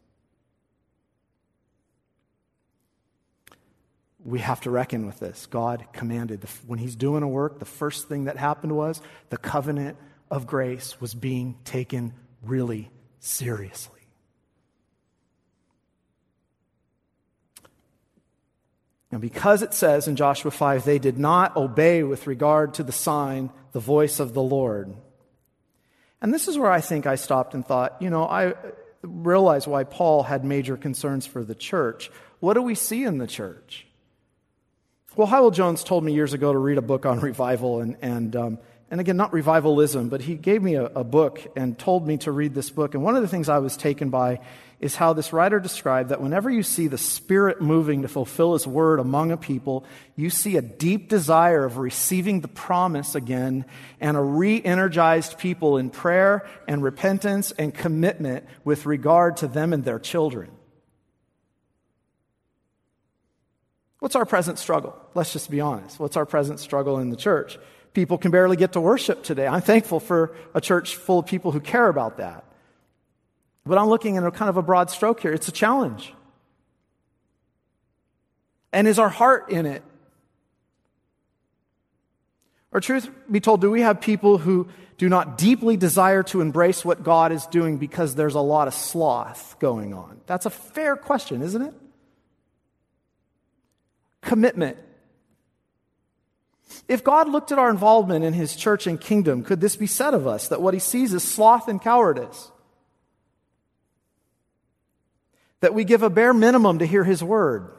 we 4.25 4.39
have 4.39 4.59
to 4.61 4.71
reckon 4.71 5.05
with 5.05 5.19
this. 5.19 5.45
God 5.45 5.85
commanded, 5.93 6.43
when 6.65 6.79
He's 6.79 6.95
doing 6.95 7.21
a 7.21 7.27
work, 7.27 7.59
the 7.59 7.65
first 7.65 8.09
thing 8.09 8.25
that 8.25 8.37
happened 8.37 8.75
was 8.75 8.99
the 9.29 9.37
covenant 9.37 9.97
of 10.29 10.47
grace 10.47 10.99
was 10.99 11.13
being 11.13 11.57
taken 11.63 12.13
really 12.41 12.91
seriously. 13.19 13.95
And 19.11 19.21
because 19.21 19.61
it 19.61 19.73
says 19.73 20.09
in 20.09 20.17
Joshua 20.17 20.51
5, 20.51 20.83
they 20.83 20.99
did 20.99 21.17
not 21.17 21.55
obey 21.55 22.03
with 22.03 22.27
regard 22.27 22.73
to 22.75 22.83
the 22.83 22.91
sign, 22.91 23.49
the 23.71 23.79
voice 23.79 24.19
of 24.19 24.33
the 24.33 24.41
Lord. 24.41 24.93
And 26.21 26.33
this 26.33 26.47
is 26.47 26.57
where 26.57 26.71
I 26.71 26.81
think 26.81 27.05
I 27.05 27.15
stopped 27.15 27.53
and 27.53 27.65
thought, 27.65 28.01
you 28.01 28.09
know, 28.09 28.25
I 28.25 28.55
realize 29.03 29.67
why 29.67 29.85
Paul 29.85 30.23
had 30.23 30.43
major 30.43 30.75
concerns 30.75 31.25
for 31.25 31.43
the 31.43 31.55
church. 31.55 32.11
What 32.39 32.55
do 32.55 32.61
we 32.61 32.75
see 32.75 33.03
in 33.03 33.17
the 33.17 33.27
church? 33.27 33.87
Well, 35.15 35.27
Howell 35.27 35.51
Jones 35.51 35.83
told 35.83 36.03
me 36.03 36.13
years 36.13 36.33
ago 36.33 36.51
to 36.51 36.59
read 36.59 36.77
a 36.77 36.81
book 36.81 37.05
on 37.05 37.19
revival, 37.21 37.79
and, 37.79 37.95
and, 38.01 38.35
um, 38.35 38.59
and 38.91 39.01
again, 39.01 39.17
not 39.17 39.33
revivalism, 39.33 40.09
but 40.09 40.21
he 40.21 40.35
gave 40.35 40.61
me 40.61 40.75
a, 40.75 40.85
a 40.85 41.03
book 41.03 41.41
and 41.55 41.77
told 41.77 42.07
me 42.07 42.17
to 42.17 42.31
read 42.31 42.53
this 42.53 42.69
book. 42.69 42.93
And 42.93 43.03
one 43.03 43.15
of 43.15 43.23
the 43.23 43.27
things 43.27 43.49
I 43.49 43.57
was 43.57 43.75
taken 43.75 44.09
by 44.09 44.39
is 44.79 44.95
how 44.95 45.13
this 45.13 45.33
writer 45.33 45.59
described 45.59 46.09
that 46.09 46.21
whenever 46.21 46.49
you 46.49 46.61
see 46.61 46.87
the 46.87 46.97
Spirit 46.97 47.61
moving 47.61 48.03
to 48.03 48.07
fulfill 48.07 48.53
His 48.53 48.67
word 48.67 48.99
among 48.99 49.31
a 49.31 49.37
people, 49.37 49.85
you 50.15 50.29
see 50.29 50.57
a 50.57 50.61
deep 50.61 51.09
desire 51.09 51.65
of 51.65 51.77
receiving 51.77 52.41
the 52.41 52.47
promise 52.47 53.15
again 53.15 53.65
and 53.99 54.17
a 54.17 54.21
re 54.21 54.61
energized 54.61 55.39
people 55.39 55.77
in 55.77 55.89
prayer 55.89 56.45
and 56.67 56.83
repentance 56.83 57.51
and 57.51 57.73
commitment 57.73 58.45
with 58.63 58.85
regard 58.85 59.37
to 59.37 59.47
them 59.47 59.73
and 59.73 59.83
their 59.83 59.99
children. 59.99 60.51
What's 63.99 64.15
our 64.15 64.25
present 64.25 64.59
struggle? 64.59 64.95
Let's 65.15 65.33
just 65.33 65.49
be 65.49 65.61
honest. 65.61 65.99
What's 65.99 66.17
our 66.17 66.27
present 66.27 66.59
struggle 66.59 66.99
in 66.99 67.09
the 67.09 67.15
church? 67.15 67.57
People 67.95 68.19
can 68.19 68.29
barely 68.29 68.55
get 68.55 68.73
to 68.73 68.81
worship 68.81 69.23
today. 69.23 69.47
I'm 69.47 69.61
thankful 69.61 69.99
for 69.99 70.35
a 70.53 70.61
church 70.61 70.95
full 70.95 71.19
of 71.19 71.25
people 71.25 71.51
who 71.51 71.59
care 71.59 71.87
about 71.87 72.17
that. 72.17 72.43
But 73.65 73.79
I'm 73.79 73.87
looking 73.87 74.17
at 74.17 74.23
a 74.23 74.29
kind 74.29 74.49
of 74.49 74.57
a 74.57 74.61
broad 74.61 74.91
stroke 74.91 75.21
here. 75.21 75.33
It's 75.33 75.47
a 75.47 75.51
challenge. 75.51 76.13
And 78.71 78.87
is 78.87 78.99
our 78.99 79.09
heart 79.09 79.49
in 79.49 79.65
it? 79.65 79.81
Or, 82.71 82.79
truth 82.81 83.09
be 83.31 83.39
told, 83.39 83.61
do 83.61 83.71
we 83.71 83.81
have 83.81 83.99
people 83.99 84.37
who 84.37 84.67
do 84.99 85.09
not 85.09 85.39
deeply 85.39 85.75
desire 85.75 86.21
to 86.23 86.41
embrace 86.41 86.85
what 86.85 87.01
God 87.01 87.31
is 87.31 87.47
doing 87.47 87.77
because 87.77 88.13
there's 88.13 88.35
a 88.35 88.41
lot 88.41 88.67
of 88.67 88.75
sloth 88.75 89.55
going 89.59 89.93
on? 89.93 90.21
That's 90.27 90.45
a 90.45 90.51
fair 90.51 90.95
question, 90.95 91.41
isn't 91.41 91.61
it? 91.61 91.73
commitment. 94.25 94.77
If 96.87 97.03
God 97.03 97.29
looked 97.29 97.51
at 97.51 97.59
our 97.59 97.69
involvement 97.69 98.25
in 98.25 98.33
his 98.33 98.55
church 98.55 98.87
and 98.87 98.99
kingdom, 98.99 99.43
could 99.43 99.61
this 99.61 99.75
be 99.75 99.87
said 99.87 100.13
of 100.13 100.27
us 100.27 100.47
that 100.49 100.61
what 100.61 100.73
he 100.73 100.79
sees 100.79 101.13
is 101.13 101.23
sloth 101.23 101.67
and 101.67 101.81
cowardice? 101.81 102.51
That 105.61 105.73
we 105.73 105.83
give 105.83 106.03
a 106.03 106.09
bare 106.09 106.33
minimum 106.33 106.79
to 106.79 106.85
hear 106.85 107.03
his 107.03 107.23
word? 107.23 107.71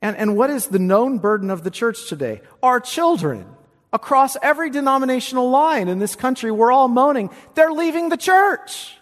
And, 0.00 0.16
and 0.16 0.36
what 0.36 0.50
is 0.50 0.66
the 0.66 0.78
known 0.78 1.18
burden 1.18 1.50
of 1.50 1.64
the 1.64 1.70
church 1.70 2.08
today? 2.08 2.40
Our 2.62 2.80
children. 2.80 3.46
Across 3.94 4.38
every 4.42 4.70
denominational 4.70 5.50
line 5.50 5.88
in 5.88 5.98
this 5.98 6.16
country, 6.16 6.50
we're 6.50 6.72
all 6.72 6.88
moaning, 6.88 7.28
they're 7.54 7.72
leaving 7.72 8.08
the 8.08 8.16
church. 8.16 8.96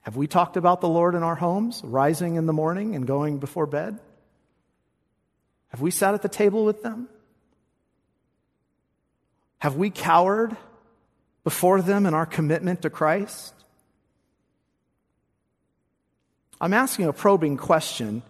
Have 0.00 0.16
we 0.16 0.26
talked 0.26 0.56
about 0.56 0.80
the 0.80 0.88
Lord 0.88 1.14
in 1.14 1.22
our 1.22 1.34
homes, 1.34 1.82
rising 1.84 2.36
in 2.36 2.46
the 2.46 2.52
morning 2.52 2.94
and 2.94 3.06
going 3.06 3.38
before 3.38 3.66
bed? 3.66 3.98
Have 5.68 5.80
we 5.80 5.90
sat 5.90 6.14
at 6.14 6.22
the 6.22 6.28
table 6.28 6.64
with 6.64 6.82
them? 6.82 7.08
Have 9.58 9.76
we 9.76 9.90
cowered 9.90 10.56
before 11.44 11.82
them 11.82 12.06
in 12.06 12.14
our 12.14 12.26
commitment 12.26 12.82
to 12.82 12.90
Christ? 12.90 13.52
I'm 16.60 16.72
asking 16.72 17.06
a 17.06 17.12
probing 17.12 17.56
question. 17.56 18.22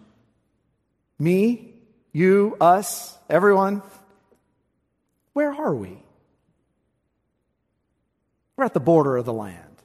Me, 1.19 1.73
you, 2.11 2.57
us, 2.59 3.17
everyone. 3.29 3.81
Where 5.33 5.53
are 5.53 5.75
we? 5.75 5.97
We're 8.55 8.65
at 8.65 8.73
the 8.73 8.79
border 8.79 9.17
of 9.17 9.25
the 9.25 9.33
land. 9.33 9.83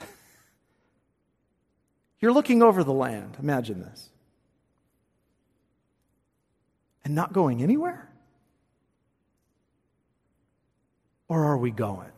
You're 2.20 2.32
looking 2.32 2.62
over 2.62 2.84
the 2.84 2.92
land. 2.92 3.36
Imagine 3.40 3.80
this. 3.80 4.08
And 7.04 7.14
not 7.14 7.32
going 7.32 7.62
anywhere? 7.62 8.08
Or 11.28 11.44
are 11.44 11.56
we 11.56 11.70
going? 11.70 12.10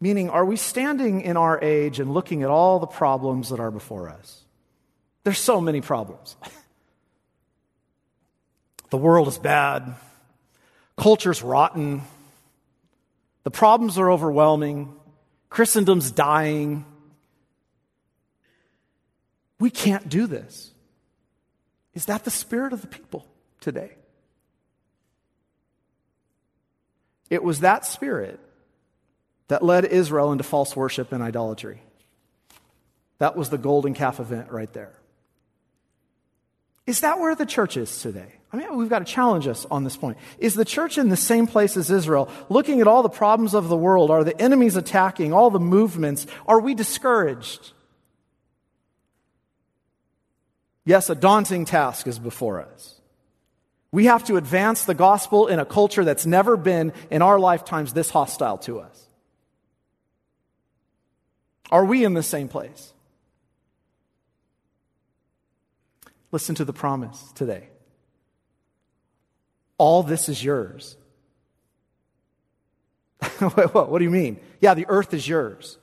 Meaning, 0.00 0.30
are 0.30 0.44
we 0.44 0.56
standing 0.56 1.20
in 1.20 1.36
our 1.36 1.62
age 1.62 2.00
and 2.00 2.12
looking 2.12 2.42
at 2.42 2.50
all 2.50 2.80
the 2.80 2.88
problems 2.88 3.50
that 3.50 3.60
are 3.60 3.70
before 3.70 4.08
us? 4.08 4.42
There's 5.22 5.38
so 5.38 5.60
many 5.60 5.80
problems. 5.80 6.36
the 8.90 8.96
world 8.96 9.28
is 9.28 9.38
bad, 9.38 9.94
culture's 10.96 11.40
rotten, 11.40 12.02
the 13.44 13.52
problems 13.52 13.96
are 13.96 14.10
overwhelming, 14.10 14.92
Christendom's 15.48 16.10
dying. 16.10 16.84
We 19.60 19.70
can't 19.70 20.08
do 20.08 20.26
this. 20.26 20.71
Is 21.94 22.06
that 22.06 22.24
the 22.24 22.30
spirit 22.30 22.72
of 22.72 22.80
the 22.80 22.86
people 22.86 23.26
today? 23.60 23.92
It 27.30 27.42
was 27.42 27.60
that 27.60 27.86
spirit 27.86 28.40
that 29.48 29.62
led 29.62 29.84
Israel 29.84 30.32
into 30.32 30.44
false 30.44 30.76
worship 30.76 31.12
and 31.12 31.22
idolatry. 31.22 31.82
That 33.18 33.36
was 33.36 33.50
the 33.50 33.58
golden 33.58 33.94
calf 33.94 34.20
event 34.20 34.50
right 34.50 34.72
there. 34.72 34.92
Is 36.86 37.00
that 37.00 37.20
where 37.20 37.34
the 37.34 37.46
church 37.46 37.76
is 37.76 38.00
today? 38.02 38.34
I 38.52 38.56
mean, 38.56 38.76
we've 38.76 38.88
got 38.88 38.98
to 38.98 39.04
challenge 39.04 39.46
us 39.46 39.64
on 39.70 39.84
this 39.84 39.96
point. 39.96 40.18
Is 40.38 40.54
the 40.54 40.64
church 40.64 40.98
in 40.98 41.08
the 41.08 41.16
same 41.16 41.46
place 41.46 41.76
as 41.76 41.90
Israel, 41.90 42.28
looking 42.48 42.80
at 42.80 42.86
all 42.86 43.02
the 43.02 43.08
problems 43.08 43.54
of 43.54 43.68
the 43.68 43.76
world? 43.76 44.10
Are 44.10 44.24
the 44.24 44.38
enemies 44.40 44.76
attacking, 44.76 45.32
all 45.32 45.50
the 45.50 45.60
movements? 45.60 46.26
Are 46.46 46.60
we 46.60 46.74
discouraged? 46.74 47.72
Yes, 50.84 51.10
a 51.10 51.14
daunting 51.14 51.64
task 51.64 52.06
is 52.06 52.18
before 52.18 52.60
us. 52.60 53.00
We 53.92 54.06
have 54.06 54.24
to 54.24 54.36
advance 54.36 54.84
the 54.84 54.94
gospel 54.94 55.46
in 55.46 55.58
a 55.58 55.66
culture 55.66 56.04
that's 56.04 56.26
never 56.26 56.56
been 56.56 56.92
in 57.10 57.22
our 57.22 57.38
lifetimes 57.38 57.92
this 57.92 58.10
hostile 58.10 58.58
to 58.58 58.80
us. 58.80 59.06
Are 61.70 61.84
we 61.84 62.04
in 62.04 62.14
the 62.14 62.22
same 62.22 62.48
place? 62.48 62.92
Listen 66.30 66.54
to 66.54 66.64
the 66.64 66.72
promise 66.72 67.32
today. 67.34 67.68
All 69.76 70.02
this 70.02 70.28
is 70.28 70.42
yours. 70.42 70.96
what, 73.38 73.74
what, 73.74 73.90
what 73.90 73.98
do 73.98 74.04
you 74.04 74.10
mean? 74.10 74.40
Yeah, 74.60 74.74
the 74.74 74.86
earth 74.88 75.12
is 75.14 75.28
yours. 75.28 75.78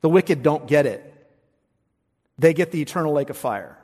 The 0.00 0.08
wicked 0.08 0.42
don't 0.42 0.66
get 0.66 0.84
it, 0.86 1.08
they 2.38 2.52
get 2.54 2.72
the 2.72 2.82
eternal 2.82 3.12
lake 3.12 3.30
of 3.30 3.36
fire. 3.36 3.78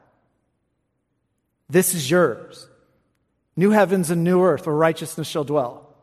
This 1.68 1.94
is 1.94 2.10
yours. 2.10 2.68
New 3.56 3.70
heavens 3.70 4.10
and 4.10 4.24
new 4.24 4.42
earth 4.42 4.66
where 4.66 4.74
righteousness 4.74 5.26
shall 5.26 5.44
dwell. 5.44 5.94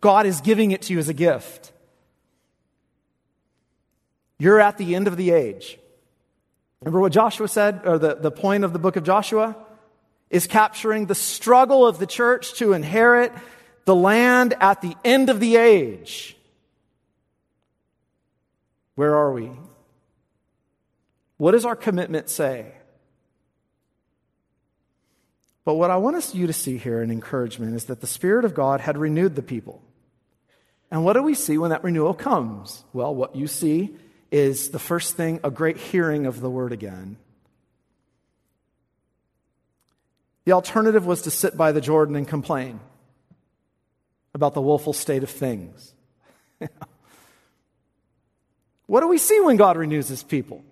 God 0.00 0.26
is 0.26 0.40
giving 0.40 0.70
it 0.70 0.82
to 0.82 0.92
you 0.92 0.98
as 0.98 1.08
a 1.08 1.14
gift. 1.14 1.72
You're 4.38 4.60
at 4.60 4.78
the 4.78 4.94
end 4.94 5.06
of 5.06 5.16
the 5.16 5.30
age. 5.30 5.78
Remember 6.80 7.00
what 7.00 7.12
Joshua 7.12 7.46
said, 7.46 7.82
or 7.84 7.98
the, 7.98 8.16
the 8.16 8.32
point 8.32 8.64
of 8.64 8.72
the 8.72 8.78
book 8.78 8.96
of 8.96 9.04
Joshua? 9.04 9.56
Is 10.30 10.46
capturing 10.46 11.06
the 11.06 11.14
struggle 11.14 11.86
of 11.86 11.98
the 11.98 12.06
church 12.06 12.54
to 12.54 12.72
inherit 12.72 13.32
the 13.84 13.94
land 13.94 14.54
at 14.60 14.80
the 14.80 14.96
end 15.04 15.28
of 15.28 15.40
the 15.40 15.56
age. 15.56 16.36
Where 18.94 19.14
are 19.14 19.32
we? 19.32 19.50
What 21.36 21.52
does 21.52 21.64
our 21.64 21.76
commitment 21.76 22.28
say? 22.28 22.72
But 25.64 25.74
what 25.74 25.90
I 25.90 25.96
want 25.96 26.16
us 26.16 26.34
you 26.34 26.46
to 26.46 26.52
see 26.52 26.76
here 26.76 27.02
in 27.02 27.10
encouragement 27.10 27.74
is 27.76 27.84
that 27.84 28.00
the 28.00 28.06
Spirit 28.06 28.44
of 28.44 28.54
God 28.54 28.80
had 28.80 28.98
renewed 28.98 29.36
the 29.36 29.42
people. 29.42 29.82
And 30.90 31.04
what 31.04 31.12
do 31.14 31.22
we 31.22 31.34
see 31.34 31.56
when 31.56 31.70
that 31.70 31.84
renewal 31.84 32.14
comes? 32.14 32.84
Well, 32.92 33.14
what 33.14 33.36
you 33.36 33.46
see 33.46 33.96
is 34.30 34.70
the 34.70 34.78
first 34.78 35.14
thing 35.14 35.40
a 35.44 35.50
great 35.50 35.76
hearing 35.76 36.26
of 36.26 36.40
the 36.40 36.50
word 36.50 36.72
again. 36.72 37.16
The 40.44 40.52
alternative 40.52 41.06
was 41.06 41.22
to 41.22 41.30
sit 41.30 41.56
by 41.56 41.72
the 41.72 41.80
Jordan 41.80 42.16
and 42.16 42.26
complain 42.26 42.80
about 44.34 44.54
the 44.54 44.60
woeful 44.60 44.92
state 44.92 45.22
of 45.22 45.30
things. 45.30 45.94
what 48.86 49.00
do 49.00 49.08
we 49.08 49.18
see 49.18 49.40
when 49.40 49.56
God 49.56 49.76
renews 49.76 50.08
his 50.08 50.22
people? 50.22 50.64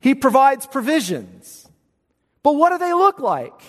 He 0.00 0.14
provides 0.14 0.66
provisions. 0.66 1.65
But 2.46 2.54
what 2.54 2.70
do 2.70 2.78
they 2.78 2.92
look 2.92 3.18
like? 3.18 3.60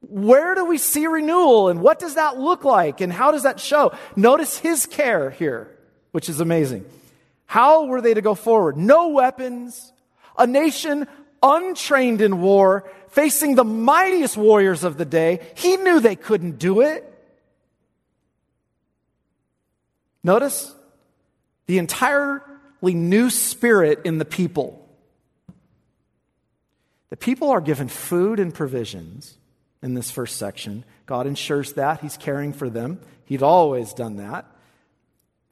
Where 0.00 0.56
do 0.56 0.64
we 0.64 0.76
see 0.76 1.06
renewal 1.06 1.68
and 1.68 1.80
what 1.80 2.00
does 2.00 2.16
that 2.16 2.36
look 2.36 2.64
like 2.64 3.00
and 3.00 3.12
how 3.12 3.30
does 3.30 3.44
that 3.44 3.60
show? 3.60 3.92
Notice 4.16 4.58
his 4.58 4.86
care 4.86 5.30
here, 5.30 5.70
which 6.10 6.28
is 6.28 6.40
amazing. 6.40 6.84
How 7.46 7.84
were 7.84 8.00
they 8.00 8.12
to 8.12 8.22
go 8.22 8.34
forward? 8.34 8.76
No 8.76 9.10
weapons, 9.10 9.92
a 10.36 10.48
nation 10.48 11.06
untrained 11.40 12.22
in 12.22 12.40
war, 12.40 12.90
facing 13.10 13.54
the 13.54 13.62
mightiest 13.62 14.36
warriors 14.36 14.82
of 14.82 14.98
the 14.98 15.04
day. 15.04 15.38
He 15.54 15.76
knew 15.76 16.00
they 16.00 16.16
couldn't 16.16 16.58
do 16.58 16.80
it. 16.80 17.08
Notice 20.24 20.74
the 21.66 21.78
entirely 21.78 22.40
new 22.82 23.30
spirit 23.30 24.00
in 24.04 24.18
the 24.18 24.24
people. 24.24 24.81
People 27.22 27.50
are 27.50 27.60
given 27.60 27.86
food 27.86 28.40
and 28.40 28.52
provisions 28.52 29.38
in 29.80 29.94
this 29.94 30.10
first 30.10 30.38
section. 30.38 30.84
God 31.06 31.28
ensures 31.28 31.74
that. 31.74 32.00
He's 32.00 32.16
caring 32.16 32.52
for 32.52 32.68
them. 32.68 33.00
He'd 33.26 33.44
always 33.44 33.92
done 33.92 34.16
that. 34.16 34.44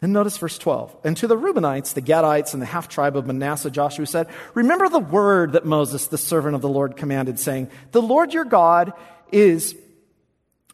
And 0.02 0.12
notice 0.12 0.36
verse 0.36 0.58
12. 0.58 0.96
And 1.04 1.16
to 1.18 1.28
the 1.28 1.36
Reubenites, 1.36 1.94
the 1.94 2.02
Gadites, 2.02 2.54
and 2.54 2.60
the 2.60 2.66
half 2.66 2.88
tribe 2.88 3.16
of 3.16 3.24
Manasseh, 3.24 3.70
Joshua 3.70 4.04
said, 4.06 4.26
Remember 4.54 4.88
the 4.88 4.98
word 4.98 5.52
that 5.52 5.64
Moses, 5.64 6.08
the 6.08 6.18
servant 6.18 6.56
of 6.56 6.60
the 6.60 6.68
Lord, 6.68 6.96
commanded, 6.96 7.38
saying, 7.38 7.70
The 7.92 8.02
Lord 8.02 8.34
your 8.34 8.44
God 8.44 8.92
is 9.30 9.76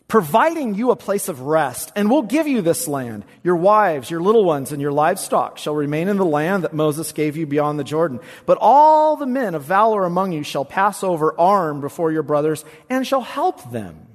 providing 0.09 0.75
you 0.75 0.91
a 0.91 0.97
place 0.97 1.29
of 1.29 1.41
rest, 1.41 1.93
and 1.97 2.11
we'll 2.11 2.23
give 2.23 2.47
you 2.47 2.63
this 2.63 2.87
land. 2.87 3.25
Your 3.43 3.57
wives, 3.57 4.11
your 4.11 4.21
little 4.21 4.45
ones, 4.45 4.73
and 4.73 4.81
your 4.81 4.93
livestock 4.93 5.59
shall 5.59 5.75
remain 5.75 6.09
in 6.09 6.17
the 6.17 6.25
land 6.25 6.65
that 6.65 6.73
Moses 6.75 7.13
gave 7.13 7.37
you 7.37 7.47
beyond 7.47 7.79
the 7.79 7.85
Jordan. 7.85 8.21
But 8.47 8.59
all 8.61 9.17
the 9.17 9.27
men 9.27 9.55
of 9.55 9.65
valor 9.65 10.05
among 10.05 10.33
you 10.33 10.43
shall 10.43 10.65
pass 10.65 11.03
over 11.03 11.39
armed 11.39 11.81
before 11.81 12.13
your 12.13 12.23
brothers, 12.23 12.65
and 12.89 13.07
shall 13.07 13.23
help 13.23 13.71
them 13.73 14.07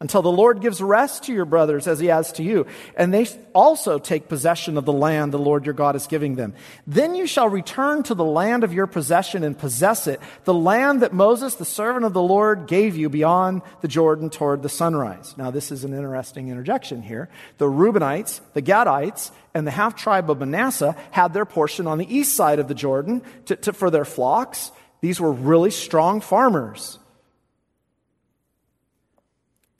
until 0.00 0.22
the 0.22 0.32
Lord 0.32 0.62
gives 0.62 0.80
rest 0.80 1.24
to 1.24 1.32
your 1.32 1.44
brothers 1.44 1.86
as 1.86 2.00
he 2.00 2.06
has 2.06 2.32
to 2.32 2.42
you, 2.42 2.66
and 2.96 3.12
they 3.12 3.28
also 3.52 3.98
take 3.98 4.28
possession 4.28 4.78
of 4.78 4.86
the 4.86 4.92
land 4.94 5.32
the 5.32 5.38
Lord 5.38 5.66
your 5.66 5.74
God 5.74 5.94
is 5.94 6.06
giving 6.06 6.36
them. 6.36 6.54
Then 6.86 7.14
you 7.14 7.26
shall 7.26 7.50
return 7.50 8.02
to 8.04 8.14
the 8.14 8.24
land 8.24 8.64
of 8.64 8.72
your 8.72 8.86
possession 8.86 9.44
and 9.44 9.58
possess 9.58 10.06
it, 10.06 10.18
the 10.44 10.54
land 10.54 11.02
that 11.02 11.12
Moses, 11.12 11.56
the 11.56 11.66
servant 11.66 12.06
of 12.06 12.14
the 12.14 12.22
Lord, 12.22 12.66
gave 12.66 12.96
you 12.96 13.10
beyond 13.10 13.60
the 13.82 13.88
Jordan 13.88 14.30
toward 14.30 14.62
the 14.62 14.70
sunrise. 14.70 15.34
Now, 15.36 15.50
this 15.50 15.70
is 15.70 15.84
an 15.84 15.92
interesting 15.92 16.48
interjection 16.48 17.02
here. 17.02 17.28
The 17.58 17.66
Reubenites, 17.66 18.40
the 18.54 18.62
Gadites, 18.62 19.32
and 19.52 19.66
the 19.66 19.70
half 19.70 19.96
tribe 19.96 20.30
of 20.30 20.38
Manasseh 20.38 20.96
had 21.10 21.34
their 21.34 21.44
portion 21.44 21.86
on 21.86 21.98
the 21.98 22.14
east 22.16 22.34
side 22.34 22.58
of 22.58 22.68
the 22.68 22.74
Jordan 22.74 23.20
to, 23.46 23.56
to, 23.56 23.72
for 23.74 23.90
their 23.90 24.06
flocks. 24.06 24.72
These 25.02 25.20
were 25.20 25.32
really 25.32 25.70
strong 25.70 26.22
farmers. 26.22 26.99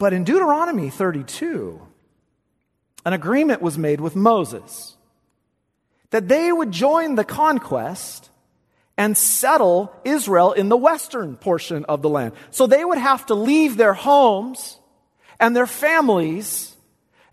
But 0.00 0.14
in 0.14 0.24
Deuteronomy 0.24 0.88
32, 0.88 1.78
an 3.04 3.12
agreement 3.12 3.60
was 3.60 3.76
made 3.76 4.00
with 4.00 4.16
Moses 4.16 4.96
that 6.08 6.26
they 6.26 6.50
would 6.50 6.72
join 6.72 7.16
the 7.16 7.24
conquest 7.24 8.30
and 8.96 9.14
settle 9.14 9.94
Israel 10.06 10.52
in 10.52 10.70
the 10.70 10.76
western 10.76 11.36
portion 11.36 11.84
of 11.84 12.00
the 12.00 12.08
land. 12.08 12.32
So 12.50 12.66
they 12.66 12.82
would 12.82 12.96
have 12.96 13.26
to 13.26 13.34
leave 13.34 13.76
their 13.76 13.92
homes 13.92 14.78
and 15.38 15.54
their 15.54 15.66
families 15.66 16.74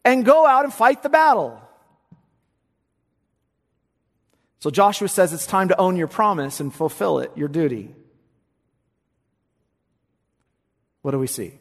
and 0.03 0.25
go 0.25 0.45
out 0.45 0.65
and 0.65 0.73
fight 0.73 1.03
the 1.03 1.09
battle. 1.09 1.61
So 4.59 4.71
Joshua 4.71 5.07
says 5.07 5.31
it's 5.31 5.47
time 5.47 5.69
to 5.69 5.79
own 5.79 5.95
your 5.95 6.09
promise 6.09 6.59
and 6.59 6.73
fulfill 6.73 7.19
it, 7.19 7.31
your 7.37 7.47
duty. 7.47 7.95
What 11.01 11.11
do 11.11 11.19
we 11.19 11.27
see? 11.27 11.53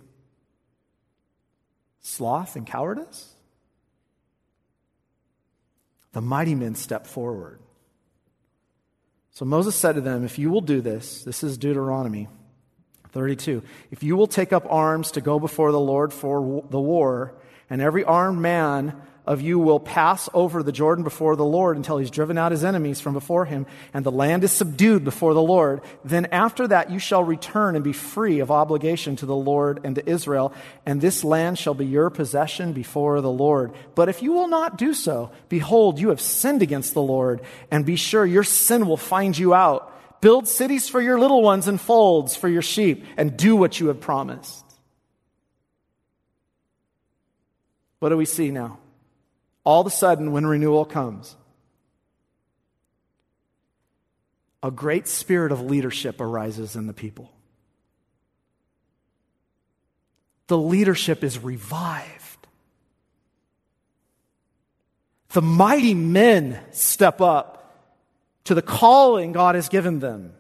Sloth 2.07 2.57
and 2.57 2.67
cowardice? 2.67 3.35
The 6.13 6.21
mighty 6.21 6.55
men 6.55 6.75
step 6.75 7.07
forward. 7.07 7.61
So 9.33 9.45
Moses 9.45 9.75
said 9.75 9.97
to 9.97 10.01
them, 10.01 10.25
If 10.25 10.39
you 10.39 10.51
will 10.51 10.61
do 10.63 10.81
this, 10.81 11.25
this 11.25 11.43
is 11.43 11.59
Deuteronomy 11.59 12.29
32, 13.13 13.63
if 13.91 14.03
you 14.03 14.17
will 14.17 14.27
take 14.27 14.53
up 14.53 14.65
arms 14.71 15.11
to 15.13 15.21
go 15.21 15.39
before 15.39 15.73
the 15.73 15.81
Lord 15.81 16.13
for 16.13 16.65
the 16.71 16.81
war, 16.81 17.35
and 17.69 17.83
every 17.83 18.05
armed 18.05 18.41
man 18.41 18.95
of 19.27 19.41
you 19.41 19.59
will 19.59 19.81
pass 19.81 20.29
over 20.33 20.63
the 20.63 20.73
Jordan 20.73 21.03
before 21.03 21.35
the 21.35 21.45
Lord 21.45 21.77
until 21.77 21.99
he's 21.99 22.11
driven 22.11 22.39
out 22.39 22.53
his 22.53 22.63
enemies 22.63 23.01
from 23.01 23.13
before 23.13 23.45
him, 23.45 23.67
and 23.93 24.05
the 24.05 24.13
land 24.13 24.45
is 24.45 24.53
subdued 24.53 25.05
before 25.05 25.35
the 25.35 25.43
Lord. 25.43 25.81
Then 26.05 26.27
after 26.27 26.69
that 26.69 26.91
you 26.91 26.99
shall 26.99 27.25
return 27.25 27.75
and 27.75 27.85
be 27.85 27.93
free 27.93 28.41
of 28.41 28.51
obligation 28.51 29.17
to 29.17 29.27
the 29.27 29.35
Lord 29.35 29.81
and 29.85 29.97
to 29.97 30.09
Israel, 30.09 30.53
and 30.85 31.01
this 31.01 31.25
land 31.25 31.59
shall 31.59 31.75
be 31.75 31.87
your 31.87 32.09
possession 32.11 32.73
before 32.73 33.21
the 33.21 33.31
Lord. 33.31 33.73
But 33.95 34.09
if 34.09 34.23
you 34.23 34.33
will 34.33 34.49
not 34.49 34.79
do 34.79 34.95
so, 34.95 35.31
behold, 35.49 35.99
you 35.99 36.11
have 36.11 36.21
sinned 36.21 36.63
against 36.63 36.95
the 36.95 37.03
Lord, 37.03 37.41
and 37.71 37.85
be 37.85 37.97
sure 37.97 38.25
your 38.25 38.45
sin 38.45 38.87
will 38.87 38.97
find 38.97 39.37
you 39.37 39.55
out. 39.55 39.93
Build 40.21 40.49
cities 40.49 40.89
for 40.89 41.01
your 41.01 41.19
little 41.19 41.43
ones 41.43 41.69
and 41.69 41.81
folds 41.81 42.37
for 42.37 42.49
your 42.49 42.63
sheep, 42.63 43.05
and 43.17 43.37
do 43.37 43.57
what 43.57 43.81
you 43.81 43.89
have 43.89 44.01
promised. 44.01 44.65
What 47.99 48.11
do 48.11 48.17
we 48.17 48.25
see 48.25 48.51
now? 48.51 48.79
All 49.67 49.81
of 49.81 49.87
a 49.89 49.91
sudden, 49.91 50.31
when 50.31 50.47
renewal 50.47 50.85
comes, 50.85 51.35
a 54.63 54.71
great 54.71 55.09
spirit 55.09 55.51
of 55.51 55.61
leadership 55.61 56.21
arises 56.21 56.77
in 56.77 56.87
the 56.87 56.93
people. 56.93 57.33
The 60.47 60.57
leadership 60.57 61.25
is 61.25 61.41
revived. 61.41 62.47
The 65.31 65.43
mighty 65.43 65.95
men 65.95 66.61
step 66.71 67.21
up 67.21 67.75
to 68.45 68.55
the 68.55 68.63
calling 68.63 69.33
God 69.33 69.57
has 69.57 69.69
given 69.69 69.99
them 69.99 70.33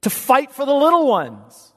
to 0.00 0.10
fight 0.10 0.50
for 0.50 0.66
the 0.66 0.74
little 0.74 1.06
ones, 1.06 1.72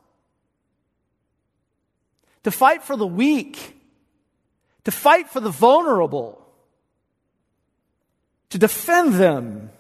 to 2.42 2.50
fight 2.50 2.82
for 2.82 2.98
the 2.98 3.06
weak 3.06 3.75
to 4.86 4.92
fight 4.92 5.30
for 5.30 5.40
the 5.40 5.50
vulnerable, 5.50 6.42
to 8.50 8.58
defend 8.58 9.16
them, 9.16 9.72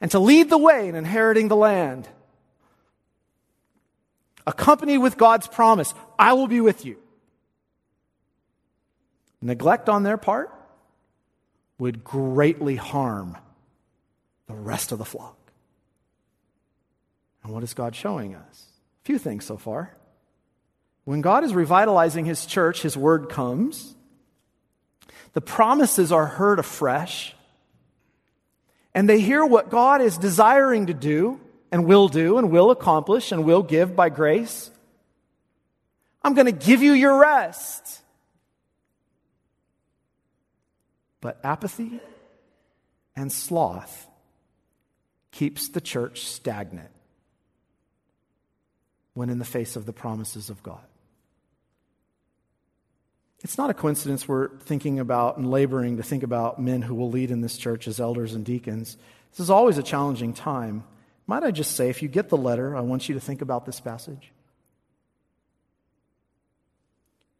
and 0.00 0.10
to 0.10 0.18
lead 0.18 0.50
the 0.50 0.58
way 0.58 0.88
in 0.88 0.94
inheriting 0.94 1.48
the 1.48 1.56
land. 1.56 2.08
Accompanied 4.46 4.98
with 4.98 5.16
God's 5.16 5.48
promise, 5.48 5.92
I 6.18 6.34
will 6.34 6.46
be 6.46 6.60
with 6.60 6.84
you. 6.84 6.98
Neglect 9.40 9.88
on 9.88 10.02
their 10.02 10.16
part 10.16 10.52
would 11.78 12.04
greatly 12.04 12.76
harm 12.76 13.36
the 14.46 14.54
rest 14.54 14.92
of 14.92 14.98
the 14.98 15.04
flock. 15.04 15.36
And 17.42 17.52
what 17.52 17.62
is 17.62 17.74
God 17.74 17.94
showing 17.94 18.34
us? 18.34 18.66
A 19.02 19.04
few 19.04 19.18
things 19.18 19.44
so 19.44 19.56
far. 19.56 19.96
When 21.06 21.20
God 21.20 21.44
is 21.44 21.54
revitalizing 21.54 22.24
his 22.24 22.46
church, 22.46 22.82
his 22.82 22.96
word 22.96 23.28
comes. 23.28 23.94
The 25.34 25.40
promises 25.40 26.10
are 26.10 26.26
heard 26.26 26.58
afresh. 26.58 27.32
And 28.92 29.08
they 29.08 29.20
hear 29.20 29.46
what 29.46 29.70
God 29.70 30.00
is 30.00 30.18
desiring 30.18 30.86
to 30.86 30.94
do 30.94 31.40
and 31.70 31.86
will 31.86 32.08
do 32.08 32.38
and 32.38 32.50
will 32.50 32.72
accomplish 32.72 33.30
and 33.30 33.44
will 33.44 33.62
give 33.62 33.94
by 33.94 34.08
grace. 34.08 34.68
I'm 36.22 36.34
going 36.34 36.46
to 36.46 36.52
give 36.66 36.82
you 36.82 36.92
your 36.92 37.20
rest. 37.20 38.02
But 41.20 41.38
apathy 41.44 42.00
and 43.14 43.30
sloth 43.30 44.08
keeps 45.30 45.68
the 45.68 45.80
church 45.80 46.24
stagnant 46.24 46.90
when 49.14 49.30
in 49.30 49.38
the 49.38 49.44
face 49.44 49.76
of 49.76 49.86
the 49.86 49.92
promises 49.92 50.50
of 50.50 50.64
God. 50.64 50.82
It's 53.46 53.58
not 53.58 53.70
a 53.70 53.74
coincidence 53.74 54.26
we're 54.26 54.48
thinking 54.58 54.98
about 54.98 55.36
and 55.36 55.48
laboring 55.48 55.98
to 55.98 56.02
think 56.02 56.24
about 56.24 56.60
men 56.60 56.82
who 56.82 56.96
will 56.96 57.10
lead 57.10 57.30
in 57.30 57.42
this 57.42 57.56
church 57.56 57.86
as 57.86 58.00
elders 58.00 58.34
and 58.34 58.44
deacons. 58.44 58.96
This 59.30 59.38
is 59.38 59.50
always 59.50 59.78
a 59.78 59.84
challenging 59.84 60.34
time. 60.34 60.82
Might 61.28 61.44
I 61.44 61.52
just 61.52 61.76
say, 61.76 61.88
if 61.88 62.02
you 62.02 62.08
get 62.08 62.28
the 62.28 62.36
letter, 62.36 62.76
I 62.76 62.80
want 62.80 63.08
you 63.08 63.14
to 63.14 63.20
think 63.20 63.42
about 63.42 63.64
this 63.64 63.78
passage. 63.78 64.32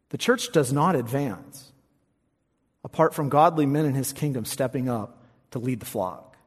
The 0.07 0.17
church 0.17 0.53
does 0.53 0.71
not 0.71 0.95
advance 0.95 1.73
apart 2.85 3.13
from 3.13 3.27
godly 3.27 3.65
men 3.65 3.83
in 3.83 3.93
his 3.93 4.13
kingdom 4.13 4.45
stepping 4.45 4.87
up 4.87 5.21
to 5.51 5.59
lead 5.59 5.81
the 5.81 5.85
flock. 5.85 6.37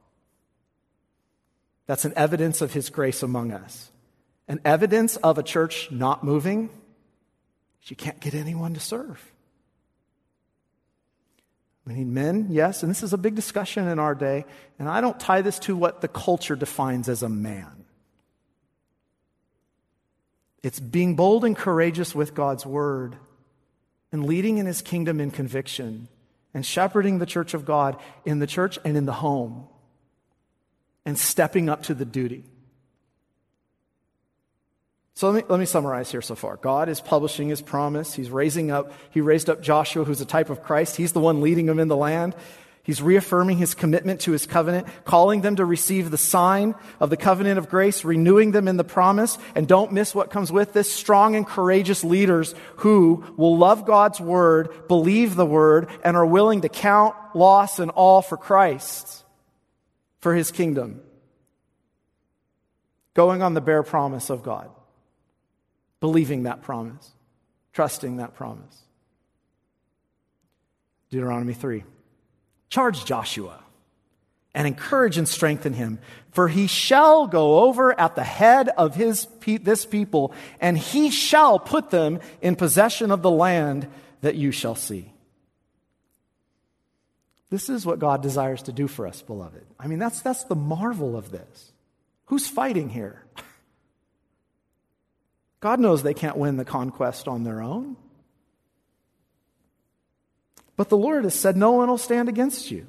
That's 1.85 2.07
an 2.07 2.14
evidence 2.16 2.62
of 2.62 2.73
his 2.73 2.88
grace 2.88 3.23
among 3.23 3.53
us. 3.53 3.90
An 4.49 4.59
evidence 4.64 5.16
of 5.16 5.37
a 5.37 5.42
church 5.42 5.90
not 5.90 6.25
moving 6.25 6.70
you 7.85 7.96
can't 7.96 8.20
get 8.20 8.35
anyone 8.35 8.73
to 8.75 8.81
serve. 8.81 9.20
We 11.90 11.96
need 11.96 12.07
men, 12.07 12.46
yes, 12.50 12.85
and 12.85 12.90
this 12.90 13.03
is 13.03 13.12
a 13.12 13.18
big 13.18 13.35
discussion 13.35 13.88
in 13.88 13.98
our 13.98 14.14
day, 14.14 14.44
and 14.79 14.88
I 14.88 15.00
don't 15.00 15.18
tie 15.18 15.42
this 15.42 15.59
to 15.61 15.74
what 15.74 16.03
the 16.03 16.07
culture 16.07 16.55
defines 16.55 17.09
as 17.09 17.24
a 17.24 17.29
man. 17.29 17.85
It's 20.62 20.79
being 20.79 21.16
bold 21.16 21.44
and 21.44 21.57
courageous 21.57 22.14
with 22.14 22.33
God's 22.33 22.64
word 22.64 23.16
and 24.12 24.24
leading 24.24 24.59
in 24.59 24.66
his 24.66 24.83
kingdom 24.83 25.20
in 25.20 25.33
conviction 25.33 26.07
and 26.55 26.64
shepherding 26.64 27.18
the 27.18 27.26
church 27.26 27.55
of 27.55 27.64
God 27.64 27.96
in 28.24 28.38
the 28.38 28.46
church 28.46 28.79
and 28.85 28.96
in 28.96 29.05
the 29.05 29.12
home 29.12 29.66
and 31.05 31.18
stepping 31.18 31.68
up 31.68 31.83
to 31.85 31.94
the 31.94 32.05
duty. 32.05 32.44
So 35.14 35.31
let 35.31 35.44
me, 35.44 35.49
let 35.49 35.61
me 35.61 35.66
summarize 35.66 36.11
here 36.11 36.23
so 36.23 36.35
far. 36.35 36.57
God 36.57 36.88
is 36.88 37.01
publishing 37.01 37.49
his 37.49 37.61
promise. 37.61 38.14
He's 38.14 38.31
raising 38.31 38.70
up, 38.70 38.92
he 39.11 39.20
raised 39.20 39.51
up 39.51 39.61
Joshua, 39.61 40.05
who's 40.05 40.20
a 40.20 40.27
type 40.27 40.51
of 40.51 40.62
Christ. 40.62 40.96
He's 40.96 41.12
the 41.12 41.20
one 41.20 41.40
leading 41.40 41.66
them 41.66 41.79
in 41.79 41.88
the 41.88 41.96
land. 41.96 42.35
He's 42.83 43.03
reaffirming 43.03 43.59
his 43.59 43.75
commitment 43.75 44.23
to 44.23 44.33
his 44.33 44.46
covenant, 44.46 44.87
calling 45.05 45.42
them 45.42 45.57
to 45.57 45.64
receive 45.64 46.11
the 46.11 46.18
sign 46.18 46.75
of 46.99 47.11
the 47.11 47.16
covenant 47.16 47.59
of 47.59 47.68
grace, 47.68 48.05
renewing 48.05 48.53
them 48.53 48.66
in 48.66 48.79
the 48.79 48.85
promise. 48.85 49.37
And 49.55 49.68
don't 49.68 49.92
miss 49.92 50.14
what 50.14 50.31
comes 50.31 50.51
with 50.51 50.73
this 50.73 50.92
strong 50.92 51.37
and 51.37 51.46
courageous 51.46 52.03
leaders 52.03 52.55
who 52.77 53.23
will 53.37 53.59
love 53.59 53.85
God's 53.85 54.18
word, 54.18 54.88
believe 54.88 55.37
the 55.37 55.46
word, 55.46 55.88
and 56.03 56.16
are 56.16 56.27
willing 56.27 56.62
to 56.62 56.68
count 56.70 57.14
loss 57.35 57.79
and 57.79 57.90
all 57.90 58.23
for 58.23 58.38
Christ, 58.38 59.25
for 60.20 60.35
his 60.35 60.51
kingdom. 60.51 61.03
Going 63.12 63.42
on 63.42 63.53
the 63.53 63.61
bare 63.61 63.83
promise 63.83 64.31
of 64.31 64.42
God, 64.42 64.70
believing 66.00 66.44
that 66.44 66.62
promise, 66.62 67.10
trusting 67.72 68.16
that 68.16 68.34
promise. 68.34 68.76
Deuteronomy 71.10 71.54
3. 71.54 71.84
Charge 72.68 73.04
Joshua 73.04 73.60
and 74.54 74.66
encourage 74.66 75.16
and 75.16 75.28
strengthen 75.28 75.74
him, 75.74 75.98
for 76.32 76.48
he 76.48 76.66
shall 76.66 77.26
go 77.26 77.60
over 77.60 77.98
at 77.98 78.16
the 78.16 78.24
head 78.24 78.68
of 78.70 78.94
his, 78.94 79.28
this 79.44 79.84
people, 79.86 80.32
and 80.60 80.76
he 80.76 81.10
shall 81.10 81.58
put 81.58 81.90
them 81.90 82.18
in 82.40 82.56
possession 82.56 83.10
of 83.10 83.22
the 83.22 83.30
land 83.30 83.86
that 84.22 84.34
you 84.34 84.50
shall 84.50 84.74
see. 84.74 85.12
This 87.50 87.68
is 87.68 87.84
what 87.84 87.98
God 87.98 88.22
desires 88.22 88.62
to 88.62 88.72
do 88.72 88.86
for 88.86 89.06
us, 89.06 89.22
beloved. 89.22 89.64
I 89.78 89.88
mean, 89.88 89.98
that's, 89.98 90.20
that's 90.20 90.44
the 90.44 90.54
marvel 90.54 91.16
of 91.16 91.30
this. 91.30 91.72
Who's 92.26 92.46
fighting 92.46 92.88
here? 92.88 93.24
God 95.61 95.79
knows 95.79 96.03
they 96.03 96.14
can't 96.14 96.37
win 96.37 96.57
the 96.57 96.64
conquest 96.64 97.29
on 97.29 97.44
their 97.44 97.61
own. 97.61 97.96
But 100.77 100.88
the 100.88 100.96
Lord 100.96 101.25
has 101.25 101.35
said, 101.35 101.57
No 101.57 101.73
one 101.73 101.88
will 101.88 101.99
stand 101.99 102.29
against 102.29 102.70
you. 102.70 102.87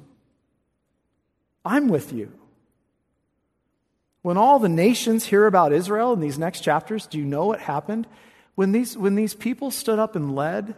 I'm 1.64 1.88
with 1.88 2.12
you. 2.12 2.32
When 4.22 4.36
all 4.36 4.58
the 4.58 4.68
nations 4.68 5.26
hear 5.26 5.46
about 5.46 5.72
Israel 5.72 6.12
in 6.12 6.20
these 6.20 6.38
next 6.38 6.60
chapters, 6.60 7.06
do 7.06 7.18
you 7.18 7.24
know 7.24 7.46
what 7.46 7.60
happened? 7.60 8.06
When 8.54 8.72
these, 8.72 8.96
when 8.96 9.14
these 9.14 9.34
people 9.34 9.70
stood 9.70 9.98
up 9.98 10.16
and 10.16 10.34
led, 10.34 10.74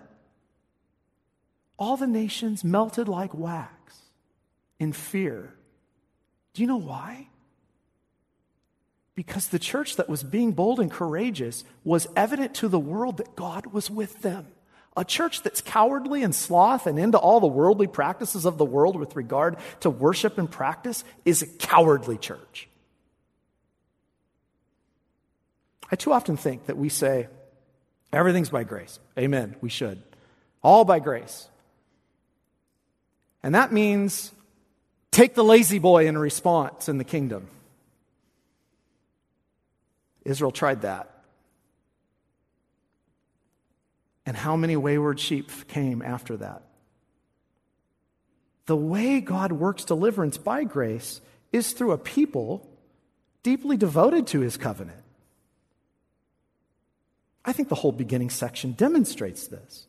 all 1.76 1.96
the 1.96 2.06
nations 2.06 2.64
melted 2.64 3.08
like 3.08 3.34
wax 3.34 3.96
in 4.78 4.92
fear. 4.92 5.54
Do 6.54 6.62
you 6.62 6.68
know 6.68 6.76
why? 6.76 7.28
Because 9.14 9.48
the 9.48 9.58
church 9.58 9.96
that 9.96 10.08
was 10.08 10.22
being 10.22 10.52
bold 10.52 10.80
and 10.80 10.90
courageous 10.90 11.64
was 11.84 12.08
evident 12.16 12.54
to 12.56 12.68
the 12.68 12.80
world 12.80 13.18
that 13.18 13.36
God 13.36 13.66
was 13.66 13.90
with 13.90 14.22
them. 14.22 14.48
A 14.96 15.04
church 15.04 15.42
that's 15.42 15.60
cowardly 15.60 16.22
and 16.22 16.34
sloth 16.34 16.86
and 16.86 16.98
into 16.98 17.18
all 17.18 17.40
the 17.40 17.46
worldly 17.46 17.86
practices 17.86 18.44
of 18.44 18.58
the 18.58 18.64
world 18.64 18.96
with 18.96 19.16
regard 19.16 19.56
to 19.80 19.90
worship 19.90 20.38
and 20.38 20.50
practice 20.50 21.04
is 21.24 21.42
a 21.42 21.46
cowardly 21.46 22.16
church. 22.16 22.68
I 25.90 25.96
too 25.96 26.12
often 26.12 26.36
think 26.36 26.66
that 26.66 26.76
we 26.76 26.88
say, 26.88 27.28
everything's 28.12 28.50
by 28.50 28.64
grace. 28.64 28.98
Amen. 29.18 29.56
We 29.60 29.68
should. 29.68 30.02
All 30.62 30.84
by 30.84 30.98
grace. 30.98 31.48
And 33.42 33.54
that 33.54 33.72
means 33.72 34.32
take 35.10 35.34
the 35.34 35.44
lazy 35.44 35.78
boy 35.78 36.06
in 36.06 36.16
response 36.16 36.88
in 36.88 36.98
the 36.98 37.04
kingdom. 37.04 37.48
Israel 40.24 40.50
tried 40.50 40.82
that. 40.82 41.10
And 44.26 44.36
how 44.36 44.56
many 44.56 44.76
wayward 44.76 45.20
sheep 45.20 45.50
came 45.68 46.00
after 46.00 46.36
that? 46.38 46.62
The 48.66 48.76
way 48.76 49.20
God 49.20 49.52
works 49.52 49.84
deliverance 49.84 50.38
by 50.38 50.64
grace 50.64 51.20
is 51.52 51.72
through 51.72 51.92
a 51.92 51.98
people 51.98 52.68
deeply 53.42 53.76
devoted 53.76 54.26
to 54.28 54.40
his 54.40 54.56
covenant. 54.56 54.98
I 57.44 57.52
think 57.52 57.68
the 57.68 57.74
whole 57.74 57.92
beginning 57.92 58.30
section 58.30 58.72
demonstrates 58.72 59.46
this. 59.46 59.86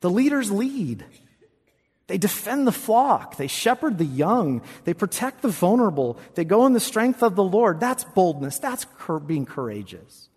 The 0.00 0.08
leaders 0.08 0.50
lead. 0.50 1.04
They 2.10 2.18
defend 2.18 2.66
the 2.66 2.72
flock. 2.72 3.36
They 3.36 3.46
shepherd 3.46 3.98
the 3.98 4.04
young. 4.04 4.62
They 4.82 4.94
protect 4.94 5.42
the 5.42 5.48
vulnerable. 5.48 6.18
They 6.34 6.44
go 6.44 6.66
in 6.66 6.72
the 6.72 6.80
strength 6.80 7.22
of 7.22 7.36
the 7.36 7.44
Lord. 7.44 7.78
That's 7.78 8.02
boldness. 8.02 8.58
That's 8.58 8.84
being 9.28 9.46
courageous. 9.46 10.28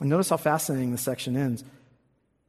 And 0.00 0.08
notice 0.08 0.30
how 0.30 0.38
fascinating 0.38 0.92
the 0.92 0.96
section 0.96 1.36
ends. 1.36 1.64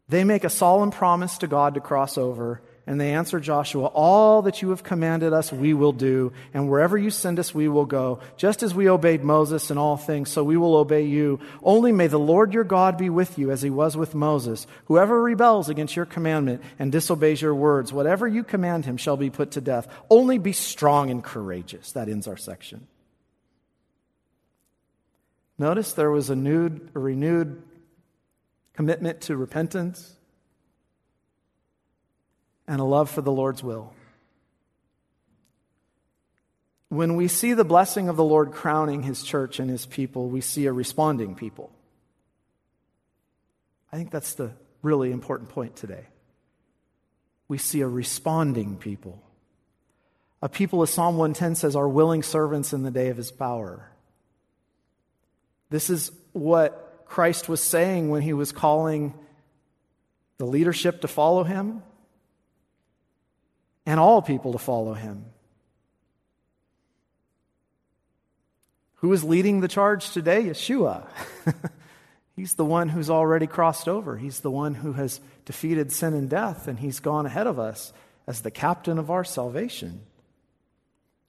They 0.07 0.23
make 0.23 0.45
a 0.45 0.49
solemn 0.49 0.91
promise 0.91 1.37
to 1.39 1.47
God 1.47 1.73
to 1.73 1.81
cross 1.81 2.17
over, 2.17 2.61
and 2.89 2.99
they 2.99 3.13
answered 3.13 3.43
Joshua, 3.43 3.85
All 3.85 4.41
that 4.41 4.63
you 4.63 4.71
have 4.71 4.81
commanded 4.81 5.31
us, 5.31 5.53
we 5.53 5.75
will 5.75 5.91
do, 5.91 6.33
and 6.55 6.67
wherever 6.67 6.97
you 6.97 7.11
send 7.11 7.37
us, 7.37 7.53
we 7.53 7.67
will 7.67 7.85
go. 7.85 8.19
Just 8.35 8.63
as 8.63 8.73
we 8.73 8.89
obeyed 8.89 9.23
Moses 9.23 9.69
in 9.69 9.77
all 9.77 9.95
things, 9.95 10.31
so 10.31 10.43
we 10.43 10.57
will 10.57 10.75
obey 10.75 11.03
you. 11.03 11.39
Only 11.61 11.91
may 11.91 12.07
the 12.07 12.17
Lord 12.17 12.51
your 12.51 12.63
God 12.63 12.97
be 12.97 13.11
with 13.11 13.37
you 13.37 13.51
as 13.51 13.61
he 13.61 13.69
was 13.69 13.95
with 13.95 14.15
Moses. 14.15 14.65
Whoever 14.85 15.21
rebels 15.21 15.69
against 15.69 15.95
your 15.95 16.07
commandment 16.07 16.63
and 16.79 16.91
disobeys 16.91 17.43
your 17.43 17.53
words, 17.53 17.93
whatever 17.93 18.27
you 18.27 18.43
command 18.43 18.85
him 18.85 18.97
shall 18.97 19.17
be 19.17 19.29
put 19.29 19.51
to 19.51 19.61
death. 19.61 19.87
Only 20.09 20.39
be 20.39 20.51
strong 20.51 21.11
and 21.11 21.23
courageous. 21.23 21.91
That 21.91 22.09
ends 22.09 22.27
our 22.27 22.37
section. 22.37 22.87
Notice 25.59 25.93
there 25.93 26.09
was 26.09 26.31
a, 26.31 26.35
nude, 26.35 26.89
a 26.95 26.99
renewed 26.99 27.61
commitment 28.73 29.21
to 29.21 29.37
repentance 29.37 30.15
and 32.69 32.79
a 32.79 32.83
love 32.83 33.09
for 33.09 33.21
the 33.21 33.31
Lord's 33.31 33.63
will. 33.63 33.91
When 36.89 37.15
we 37.15 37.27
see 37.27 37.53
the 37.53 37.65
blessing 37.65 38.09
of 38.09 38.15
the 38.15 38.23
Lord 38.23 38.51
crowning 38.51 39.01
his 39.01 39.23
church 39.23 39.59
and 39.59 39.69
his 39.71 39.87
people, 39.87 40.29
we 40.29 40.39
see 40.39 40.67
a 40.67 40.71
responding 40.71 41.33
people. 41.33 41.71
I 43.91 43.97
think 43.97 44.11
that's 44.11 44.35
the 44.35 44.51
really 44.83 45.11
important 45.11 45.49
point 45.49 45.75
today. 45.75 46.05
we 47.47 47.57
see 47.57 47.81
a 47.81 47.87
responding 47.87 48.77
people. 48.77 49.19
A 50.43 50.47
people, 50.47 50.83
as 50.83 50.91
Psalm 50.91 51.17
110 51.17 51.55
says, 51.55 51.75
are 51.75 51.89
willing 51.89 52.21
servants 52.21 52.71
in 52.73 52.83
the 52.83 52.91
day 52.91 53.09
of 53.09 53.17
his 53.17 53.31
power. 53.31 53.89
This 55.71 55.89
is 55.89 56.11
what 56.33 57.05
Christ 57.07 57.49
was 57.49 57.61
saying 57.61 58.11
when 58.11 58.21
he 58.21 58.33
was 58.33 58.51
calling 58.51 59.15
the 60.37 60.45
leadership 60.45 61.01
to 61.01 61.07
follow 61.07 61.43
him 61.43 61.81
and 63.85 63.99
all 63.99 64.21
people 64.21 64.51
to 64.53 64.57
follow 64.57 64.93
him. 64.93 65.25
Who 68.95 69.13
is 69.13 69.23
leading 69.23 69.61
the 69.61 69.67
charge 69.67 70.11
today? 70.11 70.43
Yeshua. 70.43 71.07
he's 72.35 72.55
the 72.55 72.65
one 72.65 72.89
who's 72.89 73.09
already 73.09 73.47
crossed 73.47 73.87
over. 73.87 74.17
He's 74.17 74.41
the 74.41 74.51
one 74.51 74.75
who 74.75 74.93
has 74.93 75.21
defeated 75.45 75.91
sin 75.91 76.13
and 76.13 76.29
death, 76.29 76.67
and 76.67 76.79
he's 76.79 76.99
gone 76.99 77.25
ahead 77.25 77.47
of 77.47 77.59
us 77.59 77.93
as 78.27 78.41
the 78.41 78.51
captain 78.51 78.99
of 78.99 79.09
our 79.09 79.23
salvation. 79.23 80.01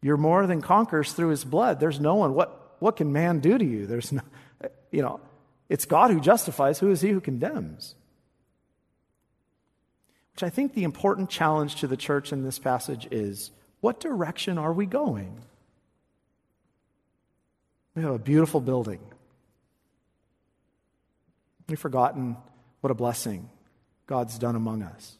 You're 0.03 0.17
more 0.17 0.47
than 0.47 0.63
conquerors 0.63 1.13
through 1.13 1.29
his 1.29 1.45
blood. 1.45 1.79
There's 1.79 2.01
no 2.01 2.17
one. 2.17 2.35
What, 2.35 2.77
what 2.81 2.97
can 2.97 3.13
man 3.13 3.41
do 3.41 3.57
to 3.57 3.65
you? 3.65 3.87
There's 3.87 4.13
no, 4.13 4.23
you 4.91 5.03
know, 5.03 5.21
it's 5.69 5.85
God 5.85 6.11
who 6.11 6.21
justifies. 6.21 6.81
Who 6.81 6.91
is 6.91 7.01
he 7.01 7.11
who 7.11 7.21
condemns? 7.21 7.95
I 10.43 10.51
think 10.51 10.75
the 10.75 10.85
important 10.85 11.29
challenge 11.29 11.77
to 11.77 11.87
the 11.87 11.97
church 11.97 12.33
in 12.33 12.43
this 12.43 12.59
passage 12.59 13.07
is 13.11 13.51
what 13.81 14.01
direction 14.01 14.59
are 14.59 14.73
we 14.73 14.87
going? 14.87 15.41
We 17.95 18.03
have 18.03 18.15
a 18.15 18.19
beautiful 18.19 18.61
building. 18.61 19.01
We've 21.69 21.79
forgotten 21.79 22.37
what 22.81 22.91
a 22.91 22.95
blessing 22.95 23.49
God's 24.07 24.39
done 24.39 24.57
among 24.57 24.83
us. 24.83 25.17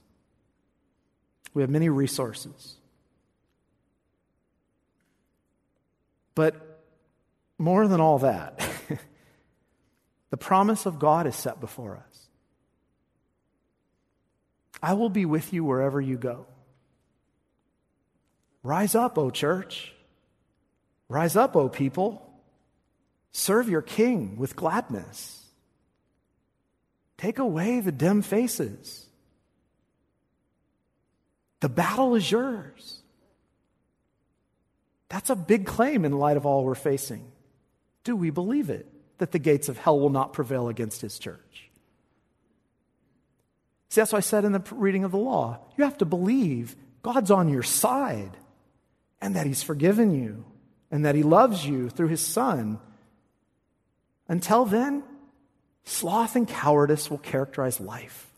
We 1.55 1.63
have 1.63 1.71
many 1.71 1.89
resources. 1.89 2.77
But 6.35 6.55
more 7.59 7.87
than 7.89 8.01
all 8.01 8.21
that, 8.21 8.63
the 10.31 10.37
promise 10.37 10.87
of 10.87 10.99
God 10.99 11.27
is 11.27 11.37
set 11.37 11.61
before 11.61 11.97
us. 11.97 12.20
I 14.83 14.95
will 14.95 15.11
be 15.11 15.25
with 15.25 15.53
you 15.53 15.65
wherever 15.65 16.01
you 16.01 16.17
go. 16.17 16.47
Rise 18.63 18.95
up, 18.95 19.19
O 19.19 19.31
church. 19.31 19.93
Rise 21.09 21.37
up, 21.37 21.57
O 21.57 21.69
people. 21.69 22.27
Serve 23.33 23.69
your 23.69 23.83
king 23.83 24.37
with 24.37 24.57
gladness. 24.57 25.47
Take 27.17 27.39
away 27.39 27.81
the 27.81 27.93
dim 27.93 28.23
faces. 28.23 29.07
The 31.61 31.69
battle 31.69 32.15
is 32.15 32.31
yours. 32.31 33.01
That's 35.11 35.29
a 35.29 35.37
big 35.37 35.67
claim 35.67 36.05
in 36.05 36.19
light 36.19 36.37
of 36.37 36.47
all 36.47 36.65
we're 36.65 36.75
facing. 36.75 37.31
Do 38.05 38.17
we 38.17 38.31
believe 38.31 38.71
it? 38.71 38.87
That 39.19 39.33
the 39.33 39.39
gates 39.39 39.69
of 39.69 39.77
hell 39.77 40.01
will 40.01 40.11
not 40.11 40.33
prevail 40.33 40.69
against 40.69 41.03
his 41.03 41.19
church? 41.19 41.70
See, 43.91 44.01
that's 44.01 44.13
what 44.13 44.19
I 44.19 44.23
said 44.23 44.45
in 44.45 44.53
the 44.53 44.63
reading 44.71 45.05
of 45.05 45.11
the 45.11 45.19
law. 45.19 45.59
You 45.77 45.85
have 45.85 45.99
to 45.99 46.05
believe 46.05 46.77
God's 47.03 47.31
on 47.31 47.49
your 47.49 47.63
side 47.63 48.37
and 49.21 49.37
that 49.37 49.47
he's 49.47 49.63
forgiven 49.63 50.15
you 50.15 50.45
and 50.91 51.05
that 51.05 51.15
he 51.15 51.23
loves 51.23 51.67
you 51.67 51.91
through 51.91 52.09
his 52.09 52.25
son 52.25 52.79
until 54.31 54.65
then, 54.65 55.03
sloth 55.83 56.37
and 56.37 56.47
cowardice 56.47 57.11
will 57.11 57.19
characterize 57.19 57.81
life. 57.81 58.29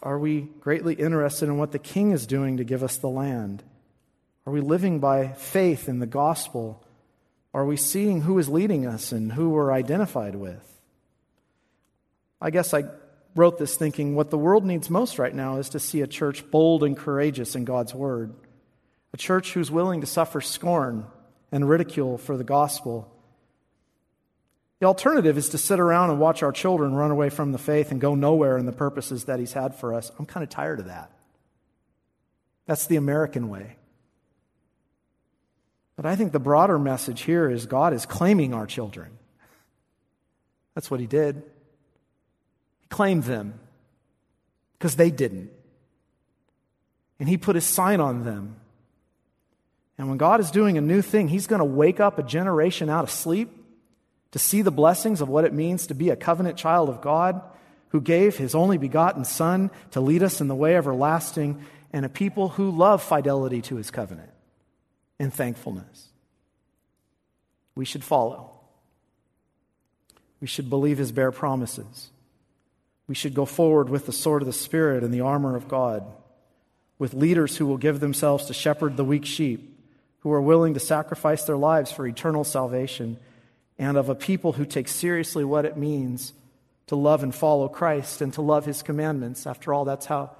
Are 0.00 0.20
we 0.20 0.42
greatly 0.60 0.94
interested 0.94 1.46
in 1.46 1.58
what 1.58 1.72
the 1.72 1.80
king 1.80 2.12
is 2.12 2.28
doing 2.28 2.58
to 2.58 2.64
give 2.64 2.84
us 2.84 2.96
the 2.96 3.08
land? 3.08 3.64
Are 4.46 4.52
we 4.52 4.60
living 4.60 5.00
by 5.00 5.32
faith 5.32 5.88
in 5.88 5.98
the 5.98 6.06
gospel? 6.06 6.80
Are 7.52 7.64
we 7.64 7.76
seeing 7.76 8.20
who 8.20 8.38
is 8.38 8.48
leading 8.48 8.86
us 8.86 9.10
and 9.10 9.32
who 9.32 9.50
we're 9.50 9.72
identified 9.72 10.36
with? 10.36 10.73
I 12.40 12.50
guess 12.50 12.74
I 12.74 12.84
wrote 13.34 13.58
this 13.58 13.76
thinking 13.76 14.14
what 14.14 14.30
the 14.30 14.38
world 14.38 14.64
needs 14.64 14.90
most 14.90 15.18
right 15.18 15.34
now 15.34 15.56
is 15.56 15.70
to 15.70 15.80
see 15.80 16.02
a 16.02 16.06
church 16.06 16.48
bold 16.50 16.84
and 16.84 16.96
courageous 16.96 17.56
in 17.56 17.64
God's 17.64 17.94
word, 17.94 18.34
a 19.12 19.16
church 19.16 19.54
who's 19.54 19.70
willing 19.70 20.00
to 20.00 20.06
suffer 20.06 20.40
scorn 20.40 21.06
and 21.50 21.68
ridicule 21.68 22.18
for 22.18 22.36
the 22.36 22.44
gospel. 22.44 23.10
The 24.80 24.86
alternative 24.86 25.38
is 25.38 25.50
to 25.50 25.58
sit 25.58 25.80
around 25.80 26.10
and 26.10 26.20
watch 26.20 26.42
our 26.42 26.52
children 26.52 26.94
run 26.94 27.10
away 27.10 27.30
from 27.30 27.52
the 27.52 27.58
faith 27.58 27.90
and 27.90 28.00
go 28.00 28.14
nowhere 28.14 28.58
in 28.58 28.66
the 28.66 28.72
purposes 28.72 29.24
that 29.24 29.38
He's 29.38 29.52
had 29.52 29.74
for 29.74 29.94
us. 29.94 30.12
I'm 30.18 30.26
kind 30.26 30.44
of 30.44 30.50
tired 30.50 30.80
of 30.80 30.86
that. 30.86 31.10
That's 32.66 32.86
the 32.86 32.96
American 32.96 33.48
way. 33.48 33.76
But 35.96 36.06
I 36.06 36.16
think 36.16 36.32
the 36.32 36.40
broader 36.40 36.78
message 36.78 37.22
here 37.22 37.48
is 37.48 37.66
God 37.66 37.92
is 37.92 38.04
claiming 38.04 38.52
our 38.52 38.66
children. 38.66 39.18
That's 40.74 40.90
what 40.90 41.00
He 41.00 41.06
did. 41.06 41.42
He 42.84 42.88
claimed 42.88 43.24
them 43.24 43.58
because 44.78 44.96
they 44.96 45.10
didn't. 45.10 45.50
And 47.18 47.28
He 47.28 47.36
put 47.36 47.56
His 47.56 47.64
sign 47.64 48.00
on 48.00 48.24
them 48.24 48.56
and 49.98 50.08
when 50.08 50.18
God 50.18 50.40
is 50.40 50.50
doing 50.50 50.76
a 50.76 50.82
new 50.82 51.02
thing, 51.02 51.28
He's 51.28 51.46
going 51.46 51.60
to 51.60 51.64
wake 51.64 52.00
up 52.00 52.18
a 52.18 52.22
generation 52.22 52.90
out 52.90 53.04
of 53.04 53.10
sleep 53.10 53.50
to 54.32 54.38
see 54.38 54.62
the 54.62 54.72
blessings 54.72 55.20
of 55.20 55.28
what 55.28 55.44
it 55.44 55.52
means 55.52 55.86
to 55.86 55.94
be 55.94 56.10
a 56.10 56.16
covenant 56.16 56.56
child 56.56 56.88
of 56.88 57.00
God 57.00 57.40
who 57.90 58.00
gave 58.00 58.36
His 58.36 58.54
only 58.54 58.76
begotten 58.76 59.24
Son 59.24 59.70
to 59.92 60.00
lead 60.00 60.22
us 60.22 60.40
in 60.40 60.48
the 60.48 60.54
way 60.54 60.76
everlasting, 60.76 61.64
and 61.92 62.04
a 62.04 62.08
people 62.08 62.48
who 62.48 62.72
love 62.72 63.02
fidelity 63.02 63.62
to 63.62 63.76
His 63.76 63.92
covenant 63.92 64.30
and 65.20 65.32
thankfulness. 65.32 66.08
We 67.76 67.84
should 67.84 68.02
follow. 68.02 68.50
We 70.40 70.48
should 70.48 70.68
believe 70.68 70.98
His 70.98 71.12
bare 71.12 71.30
promises. 71.30 72.10
We 73.06 73.14
should 73.14 73.34
go 73.34 73.44
forward 73.44 73.88
with 73.88 74.06
the 74.06 74.12
sword 74.12 74.42
of 74.42 74.46
the 74.46 74.52
Spirit 74.52 75.04
and 75.04 75.12
the 75.12 75.20
armor 75.20 75.56
of 75.56 75.68
God, 75.68 76.04
with 76.98 77.14
leaders 77.14 77.56
who 77.56 77.66
will 77.66 77.76
give 77.76 78.00
themselves 78.00 78.46
to 78.46 78.54
shepherd 78.54 78.96
the 78.96 79.04
weak 79.04 79.26
sheep 79.26 79.74
who 80.24 80.32
are 80.32 80.40
willing 80.40 80.72
to 80.72 80.80
sacrifice 80.80 81.44
their 81.44 81.56
lives 81.56 81.92
for 81.92 82.06
eternal 82.06 82.44
salvation, 82.44 83.18
and 83.78 83.98
of 83.98 84.08
a 84.08 84.14
people 84.14 84.52
who 84.52 84.64
take 84.64 84.88
seriously 84.88 85.44
what 85.44 85.66
it 85.66 85.76
means 85.76 86.32
to 86.86 86.96
love 86.96 87.22
and 87.22 87.34
follow 87.34 87.68
Christ 87.68 88.22
and 88.22 88.32
to 88.32 88.40
love 88.40 88.64
his 88.64 88.82
commandments. 88.82 89.46
After 89.46 89.74
all, 89.74 89.84
that's 89.84 90.06
how 90.06 90.30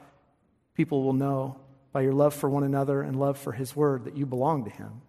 people 0.74 1.02
will 1.02 1.12
know 1.12 1.58
by 1.92 2.00
your 2.00 2.14
love 2.14 2.32
for 2.32 2.48
one 2.48 2.64
another 2.64 3.02
and 3.02 3.20
love 3.20 3.36
for 3.36 3.52
his 3.52 3.76
word 3.76 4.04
that 4.04 4.16
you 4.16 4.24
belong 4.24 4.64
to 4.64 4.70
him. 4.70 5.02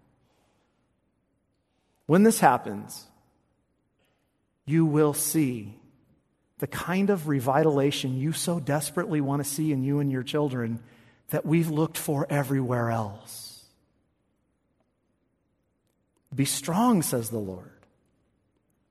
When 2.04 2.22
this 2.22 2.40
happens, 2.40 3.06
you 4.66 4.84
will 4.84 5.14
see 5.14 5.78
the 6.58 6.66
kind 6.66 7.10
of 7.10 7.22
revitalization 7.22 8.18
you 8.18 8.32
so 8.32 8.58
desperately 8.58 9.20
want 9.20 9.44
to 9.44 9.48
see 9.48 9.72
in 9.72 9.82
you 9.82 10.00
and 10.00 10.10
your 10.10 10.22
children 10.22 10.80
that 11.28 11.44
we've 11.44 11.68
looked 11.68 11.98
for 11.98 12.26
everywhere 12.30 12.90
else. 12.90 13.64
Be 16.34 16.44
strong, 16.44 17.02
says 17.02 17.30
the 17.30 17.38
Lord. 17.38 17.72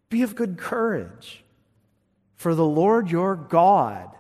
Be 0.10 0.22
of 0.22 0.36
good 0.36 0.58
courage. 0.58 1.44
For 2.36 2.54
the 2.54 2.66
Lord 2.66 3.10
your 3.10 3.36
God, 3.36 4.12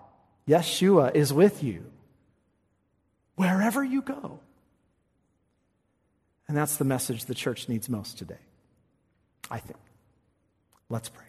Yeshua, 0.47 1.13
is 1.15 1.34
with 1.34 1.63
you 1.63 1.86
wherever 3.36 3.84
you 3.84 4.01
go. 4.01 4.39
And 6.47 6.55
that's 6.55 6.77
the 6.77 6.86
message 6.86 7.25
the 7.25 7.35
church 7.35 7.67
needs 7.67 7.89
most 7.89 8.17
today, 8.17 8.39
I 9.50 9.60
think. 9.60 9.79
Let's 10.89 11.10
pray. 11.10 11.25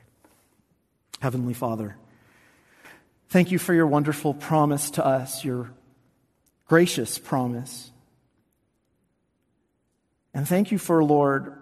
Heavenly 1.20 1.54
Father, 1.54 1.96
thank 3.28 3.50
you 3.50 3.58
for 3.58 3.74
your 3.74 3.86
wonderful 3.86 4.34
promise 4.34 4.90
to 4.92 5.04
us, 5.04 5.44
your 5.44 5.70
gracious 6.66 7.18
promise. 7.18 7.90
And 10.34 10.46
thank 10.46 10.70
you 10.70 10.78
for, 10.78 11.02
Lord, 11.02 11.54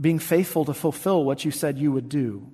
being 0.00 0.18
faithful 0.18 0.64
to 0.64 0.74
fulfill 0.74 1.24
what 1.24 1.44
you 1.44 1.50
said 1.50 1.78
you 1.78 1.92
would 1.92 2.08
do. 2.08 2.50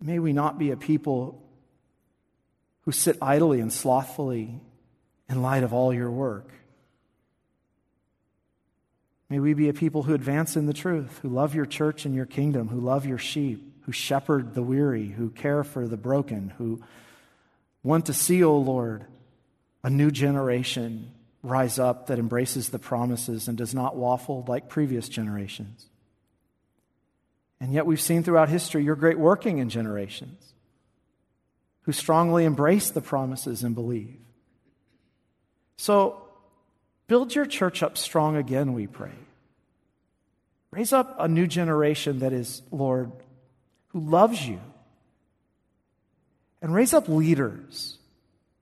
May 0.00 0.18
we 0.18 0.32
not 0.32 0.58
be 0.58 0.70
a 0.70 0.76
people 0.76 1.42
who 2.82 2.92
sit 2.92 3.18
idly 3.20 3.60
and 3.60 3.72
slothfully 3.72 4.58
in 5.28 5.42
light 5.42 5.62
of 5.62 5.74
all 5.74 5.92
your 5.92 6.10
work. 6.10 6.50
May 9.28 9.38
we 9.38 9.54
be 9.54 9.68
a 9.68 9.74
people 9.74 10.02
who 10.02 10.14
advance 10.14 10.56
in 10.56 10.66
the 10.66 10.72
truth, 10.72 11.20
who 11.22 11.28
love 11.28 11.54
your 11.54 11.66
church 11.66 12.04
and 12.04 12.14
your 12.14 12.26
kingdom, 12.26 12.68
who 12.68 12.80
love 12.80 13.06
your 13.06 13.18
sheep, 13.18 13.69
who 13.82 13.92
shepherd 13.92 14.54
the 14.54 14.62
weary, 14.62 15.08
who 15.08 15.30
care 15.30 15.64
for 15.64 15.86
the 15.86 15.96
broken, 15.96 16.52
who 16.58 16.82
want 17.82 18.06
to 18.06 18.12
see, 18.12 18.44
O 18.44 18.50
oh 18.50 18.58
Lord, 18.58 19.04
a 19.82 19.90
new 19.90 20.10
generation 20.10 21.12
rise 21.42 21.78
up 21.78 22.06
that 22.08 22.18
embraces 22.18 22.68
the 22.68 22.78
promises 22.78 23.48
and 23.48 23.56
does 23.56 23.74
not 23.74 23.96
waffle 23.96 24.44
like 24.46 24.68
previous 24.68 25.08
generations. 25.08 25.86
And 27.60 27.72
yet 27.72 27.86
we've 27.86 28.00
seen 28.00 28.22
throughout 28.22 28.48
history 28.48 28.84
your 28.84 28.96
great 28.96 29.18
working 29.18 29.58
in 29.58 29.68
generations. 29.68 30.46
who 31.84 31.92
strongly 31.92 32.44
embrace 32.44 32.90
the 32.90 33.00
promises 33.00 33.64
and 33.64 33.74
believe. 33.74 34.18
So, 35.78 36.28
build 37.06 37.34
your 37.34 37.46
church 37.46 37.82
up 37.82 37.96
strong 37.96 38.36
again, 38.36 38.74
we 38.74 38.86
pray. 38.86 39.14
Raise 40.70 40.92
up 40.92 41.16
a 41.18 41.26
new 41.26 41.46
generation 41.46 42.18
that 42.18 42.34
is, 42.34 42.60
Lord, 42.70 43.10
who 43.90 44.00
loves 44.00 44.46
you. 44.46 44.60
And 46.62 46.74
raise 46.74 46.92
up 46.92 47.08
leaders 47.08 47.98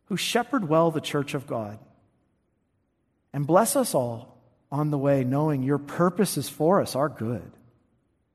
who 0.07 0.17
shepherd 0.17 0.69
well 0.69 0.91
the 0.91 1.01
church 1.01 1.35
of 1.35 1.47
God. 1.47 1.79
And 3.33 3.47
bless 3.47 3.77
us 3.77 3.95
all 3.95 4.39
on 4.71 4.91
the 4.91 4.99
way, 4.99 5.25
knowing 5.25 5.63
your 5.63 5.79
purposes 5.79 6.49
for 6.49 6.81
us 6.81 6.95
are 6.95 7.09
good. 7.09 7.51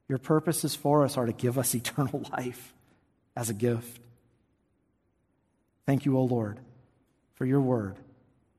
Your 0.08 0.18
purposes 0.18 0.76
for 0.76 1.04
us 1.04 1.18
are 1.18 1.26
to 1.26 1.34
give 1.34 1.58
us 1.58 1.74
eternal 1.76 2.24
life 2.32 2.74
as 3.36 3.50
a 3.50 3.54
gift. 3.54 4.00
Thank 5.86 6.06
you, 6.06 6.18
O 6.18 6.24
Lord, 6.24 6.60
for 7.36 7.46
your 7.46 7.62
word 7.62 7.96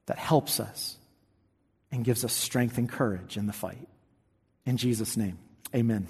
that 0.07 0.19
helps 0.19 0.61
us 0.61 0.97
and 1.91 2.05
gives 2.05 2.25
us 2.25 2.33
strength 2.33 2.77
and 2.77 2.89
courage 2.89 3.37
in 3.37 3.47
the 3.47 3.53
fight. 3.53 3.89
In 4.67 4.77
Jesus' 4.77 5.17
name, 5.17 5.39
amen. 5.75 6.09